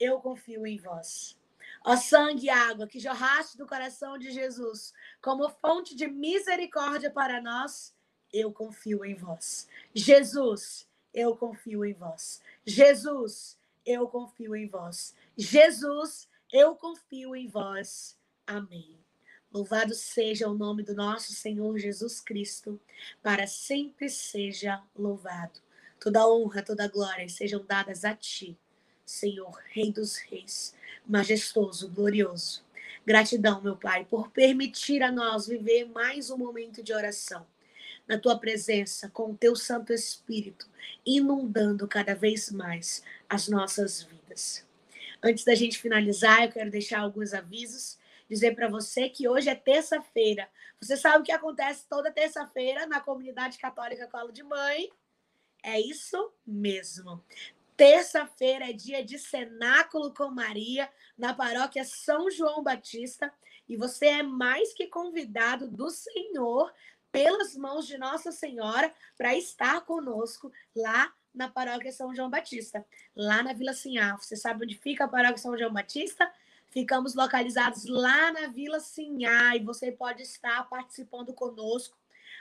eu 0.00 0.18
confio 0.18 0.66
em 0.66 0.78
vós. 0.78 1.38
Ó 1.84 1.96
sangue 1.96 2.46
e 2.46 2.50
água 2.50 2.88
que 2.88 2.98
jorraste 2.98 3.56
do 3.56 3.64
coração 3.64 4.18
de 4.18 4.32
Jesus, 4.32 4.92
como 5.20 5.48
fonte 5.48 5.94
de 5.94 6.08
misericórdia 6.08 7.12
para 7.12 7.40
nós, 7.40 7.94
eu 8.32 8.52
confio 8.52 9.04
em 9.04 9.14
vós. 9.14 9.68
Jesus, 9.94 10.90
eu 11.12 11.36
confio 11.36 11.84
em 11.84 11.92
vós. 11.92 12.40
Jesus, 12.64 13.58
eu 13.84 14.06
confio 14.08 14.56
em 14.56 14.66
vós. 14.66 15.14
Jesus, 15.36 16.28
eu 16.52 16.74
confio 16.74 17.36
em 17.36 17.48
vós. 17.48 18.16
Amém. 18.46 18.98
Louvado 19.52 19.94
seja 19.94 20.48
o 20.48 20.54
nome 20.54 20.82
do 20.82 20.94
nosso 20.94 21.32
Senhor 21.32 21.78
Jesus 21.78 22.20
Cristo, 22.20 22.80
para 23.22 23.46
sempre 23.46 24.08
seja 24.08 24.82
louvado. 24.96 25.60
Toda 26.00 26.26
honra, 26.26 26.62
toda 26.62 26.88
glória 26.88 27.28
sejam 27.28 27.64
dadas 27.64 28.04
a 28.04 28.14
ti, 28.14 28.58
Senhor, 29.04 29.62
Rei 29.68 29.92
dos 29.92 30.16
Reis, 30.16 30.74
majestoso, 31.06 31.90
glorioso. 31.90 32.64
Gratidão, 33.04 33.60
meu 33.60 33.76
Pai, 33.76 34.06
por 34.06 34.30
permitir 34.30 35.02
a 35.02 35.12
nós 35.12 35.46
viver 35.46 35.84
mais 35.86 36.30
um 36.30 36.38
momento 36.38 36.82
de 36.82 36.94
oração 36.94 37.46
na 38.06 38.18
tua 38.18 38.38
presença, 38.38 39.08
com 39.10 39.30
o 39.30 39.36
teu 39.36 39.54
Santo 39.54 39.92
Espírito, 39.92 40.68
inundando 41.04 41.86
cada 41.88 42.14
vez 42.14 42.50
mais 42.50 43.02
as 43.28 43.48
nossas 43.48 44.02
vidas. 44.02 44.66
Antes 45.22 45.44
da 45.44 45.54
gente 45.54 45.78
finalizar, 45.78 46.44
eu 46.44 46.52
quero 46.52 46.70
deixar 46.70 47.00
alguns 47.00 47.32
avisos. 47.32 47.98
Dizer 48.28 48.54
para 48.54 48.68
você 48.68 49.08
que 49.08 49.28
hoje 49.28 49.48
é 49.48 49.54
terça-feira. 49.54 50.48
Você 50.80 50.96
sabe 50.96 51.18
o 51.18 51.22
que 51.22 51.32
acontece 51.32 51.86
toda 51.88 52.10
terça-feira 52.10 52.86
na 52.86 52.98
comunidade 52.98 53.58
católica 53.58 54.08
Colo 54.08 54.32
de 54.32 54.42
Mãe? 54.42 54.90
É 55.62 55.80
isso 55.80 56.32
mesmo. 56.44 57.22
Terça-feira 57.76 58.68
é 58.68 58.72
dia 58.72 59.04
de 59.04 59.18
cenáculo 59.18 60.12
com 60.12 60.30
Maria 60.30 60.90
na 61.16 61.32
paróquia 61.32 61.84
São 61.84 62.30
João 62.30 62.62
Batista 62.62 63.32
e 63.68 63.76
você 63.76 64.06
é 64.06 64.22
mais 64.22 64.72
que 64.72 64.86
convidado 64.86 65.68
do 65.68 65.88
Senhor 65.88 66.72
pelas 67.12 67.54
mãos 67.54 67.86
de 67.86 67.98
Nossa 67.98 68.32
Senhora 68.32 68.92
para 69.16 69.36
estar 69.36 69.82
conosco 69.82 70.50
lá 70.74 71.12
na 71.34 71.48
paróquia 71.48 71.92
São 71.92 72.14
João 72.14 72.30
Batista, 72.30 72.84
lá 73.14 73.42
na 73.42 73.52
Vila 73.52 73.74
Sinhá. 73.74 74.16
Você 74.16 74.34
sabe 74.34 74.64
onde 74.64 74.76
fica 74.76 75.04
a 75.04 75.08
paróquia 75.08 75.38
São 75.38 75.56
João 75.56 75.72
Batista? 75.72 76.30
Ficamos 76.70 77.14
localizados 77.14 77.84
lá 77.84 78.32
na 78.32 78.48
Vila 78.48 78.80
Sinhá 78.80 79.54
e 79.54 79.60
você 79.60 79.92
pode 79.92 80.22
estar 80.22 80.66
participando 80.68 81.34
conosco 81.34 81.96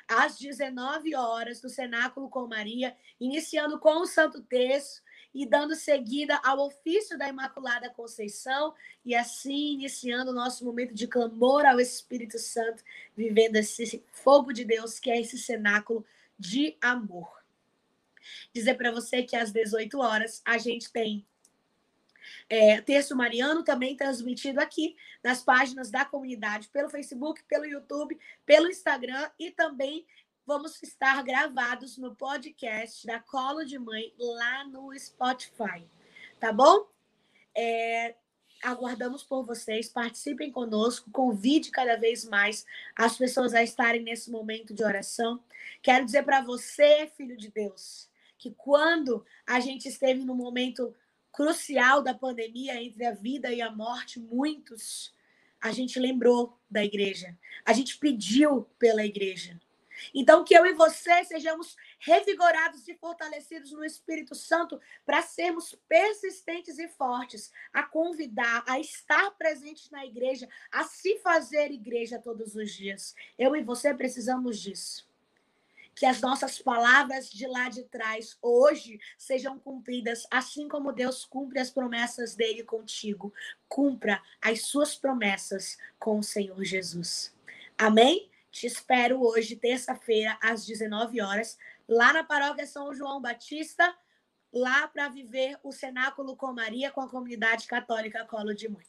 às 0.08 0.38
19 0.38 1.16
horas, 1.16 1.62
no 1.62 1.70
Cenáculo 1.70 2.30
com 2.30 2.48
Maria, 2.48 2.96
iniciando 3.20 3.78
com 3.78 4.02
o 4.02 4.08
Santo 4.08 4.42
Terço 4.42 5.02
e 5.34 5.46
dando 5.46 5.76
seguida 5.76 6.40
ao 6.44 6.60
ofício 6.60 7.18
da 7.18 7.28
Imaculada 7.28 7.90
Conceição, 7.90 8.74
e 9.06 9.16
assim 9.16 9.74
iniciando 9.74 10.32
o 10.32 10.36
nosso 10.36 10.66
momento 10.66 10.94
de 10.94 11.08
clamor 11.08 11.66
ao 11.66 11.80
Espírito 11.80 12.38
Santo, 12.38 12.84
vivendo 13.16 13.56
esse 13.56 14.04
fogo 14.12 14.52
de 14.52 14.66
Deus, 14.66 15.00
que 15.00 15.10
é 15.10 15.20
esse 15.20 15.38
cenáculo 15.38 16.06
de 16.38 16.78
amor. 16.82 17.42
Dizer 18.54 18.76
para 18.76 18.92
você 18.92 19.24
que 19.24 19.36
às 19.36 19.52
18 19.52 20.00
horas 20.00 20.42
a 20.46 20.58
gente 20.58 20.92
tem 20.92 21.26
é, 22.50 22.82
Terço 22.82 23.16
Mariano 23.16 23.64
também 23.64 23.96
transmitido 23.96 24.60
aqui 24.60 24.96
nas 25.24 25.44
páginas 25.44 25.90
da 25.90 26.06
comunidade, 26.06 26.70
pelo 26.70 26.90
Facebook, 26.90 27.44
pelo 27.46 27.66
YouTube, 27.66 28.18
pelo 28.46 28.70
Instagram 28.70 29.30
e 29.40 29.52
também 29.52 30.06
vamos 30.52 30.84
estar 30.84 31.24
gravados 31.24 31.98
no 31.98 32.14
podcast 32.14 33.08
da 33.08 33.22
Colo 33.22 33.64
de 33.64 33.80
Mãe 33.80 34.14
lá 34.20 34.66
no 34.66 34.92
Spotify. 35.00 35.88
Tá 36.42 36.52
bom? 36.52 36.90
É, 37.56 38.16
aguardamos 38.62 39.24
por 39.24 39.46
vocês, 39.46 39.88
participem 39.88 40.52
conosco, 40.52 41.10
convide 41.10 41.72
cada 41.72 41.96
vez 41.96 42.26
mais 42.26 42.66
as 42.94 43.18
pessoas 43.18 43.54
a 43.54 43.64
estarem 43.64 44.04
nesse 44.04 44.30
momento 44.30 44.74
de 44.74 44.84
oração. 44.84 45.42
Quero 45.82 46.04
dizer 46.04 46.24
para 46.24 46.42
você, 46.42 47.10
filho 47.16 47.38
de 47.38 47.50
Deus, 47.50 48.10
que 48.38 48.52
quando 48.52 49.26
a 49.48 49.62
gente 49.62 49.88
esteve 49.88 50.26
no 50.26 50.36
momento 50.36 50.94
crucial 51.32 52.02
da 52.02 52.14
pandemia 52.14 52.76
entre 52.84 53.06
a 53.06 53.14
vida 53.14 53.54
e 53.54 53.62
a 53.62 53.72
morte, 53.72 54.20
muitos, 54.20 55.14
a 55.62 55.72
gente 55.72 55.98
lembrou 55.98 56.60
da 56.70 56.84
igreja. 56.84 57.38
A 57.66 57.72
gente 57.72 57.98
pediu 57.98 58.68
pela 58.78 59.06
igreja. 59.06 59.58
Então, 60.14 60.44
que 60.44 60.56
eu 60.56 60.66
e 60.66 60.74
você 60.74 61.24
sejamos 61.24 61.76
revigorados 62.00 62.88
e 62.88 62.96
fortalecidos 62.96 63.72
no 63.72 63.86
Espírito 63.86 64.36
Santo 64.36 64.80
para 65.06 65.22
sermos 65.22 65.76
persistentes 65.88 66.80
e 66.80 66.88
fortes, 66.88 67.52
a 67.74 67.84
convidar, 67.84 68.64
a 68.68 68.80
estar 68.80 69.32
presentes 69.32 69.90
na 69.90 70.06
igreja, 70.06 70.48
a 70.72 70.84
se 70.84 71.18
fazer 71.20 71.72
igreja 71.72 72.20
todos 72.20 72.56
os 72.56 72.72
dias. 72.72 73.16
Eu 73.38 73.56
e 73.56 73.64
você 73.64 73.94
precisamos 73.94 74.60
disso 74.60 75.10
que 75.94 76.06
as 76.08 76.20
nossas 76.20 76.60
palavras 76.60 77.30
de 77.30 77.46
lá 77.46 77.70
de 77.70 77.84
trás 77.84 78.36
hoje 78.42 79.00
sejam 79.18 79.60
cumpridas, 79.60 80.26
assim 80.32 80.68
como 80.68 80.92
Deus 80.92 81.26
cumpre 81.26 81.60
as 81.60 81.70
promessas 81.70 82.36
dele 82.36 82.64
contigo. 82.64 83.32
Cumpra 83.68 84.20
as 84.42 84.64
suas 84.64 84.96
promessas 84.96 85.78
com 86.00 86.18
o 86.18 86.24
Senhor 86.24 86.64
Jesus. 86.64 87.32
Amém? 87.78 88.31
Te 88.52 88.68
espero 88.68 89.24
hoje, 89.24 89.56
terça-feira, 89.56 90.38
às 90.42 90.66
19 90.66 91.22
horas, 91.22 91.58
lá 91.88 92.14
na 92.14 92.24
paróquia 92.24 92.68
São 92.68 92.94
João 92.94 93.22
Batista, 93.22 93.96
lá 94.52 94.88
para 94.88 95.08
viver 95.08 95.58
o 95.64 95.72
cenáculo 95.72 96.36
com 96.36 96.52
Maria 96.54 96.92
com 96.92 97.02
a 97.02 97.10
comunidade 97.10 97.66
católica 97.66 98.26
Colo 98.26 98.54
de 98.54 98.68
Mãe. 98.68 98.86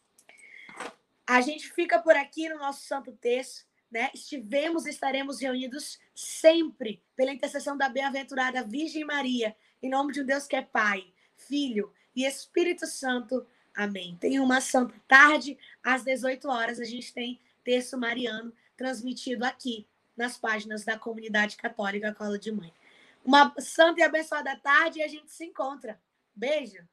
A 1.27 1.41
gente 1.41 1.73
fica 1.73 2.01
por 2.01 2.17
aqui 2.17 2.49
no 2.49 2.59
nosso 2.59 2.83
Santo 2.83 3.13
Texto 3.13 3.65
né? 3.93 4.11
Estivemos 4.15 4.87
estaremos 4.87 5.39
reunidos 5.39 6.01
sempre 6.15 7.03
pela 7.15 7.31
intercessão 7.31 7.77
da 7.77 7.91
bem-aventurada 7.91 8.65
Virgem 8.65 9.05
Maria, 9.05 9.55
em 9.83 9.91
nome 9.91 10.15
de 10.15 10.23
um 10.23 10.25
Deus 10.25 10.47
que 10.47 10.57
é 10.57 10.63
Pai, 10.63 11.05
Filho 11.37 11.93
e 12.17 12.25
Espírito 12.25 12.87
Santo. 12.87 13.47
Amém. 13.75 14.17
Tem 14.19 14.41
uma 14.41 14.63
santa 14.63 14.95
tarde, 15.07 15.59
às 15.85 16.03
18 16.03 16.49
horas, 16.49 16.81
a 16.81 16.85
gente 16.85 17.13
tem 17.13 17.39
Terço 17.63 17.99
Mariano 17.99 18.53
transmitido 18.83 19.45
aqui 19.45 19.87
nas 20.17 20.37
páginas 20.37 20.85
da 20.85 20.99
comunidade 20.99 21.57
católica 21.57 22.13
Cola 22.13 22.37
de 22.37 22.51
Mãe. 22.51 22.75
Uma 23.25 23.55
santa 23.61 24.01
e 24.01 24.03
abençoada 24.03 24.57
tarde 24.57 24.99
e 24.99 25.03
a 25.05 25.07
gente 25.07 25.31
se 25.31 25.45
encontra. 25.45 26.01
Beijo! 26.35 26.85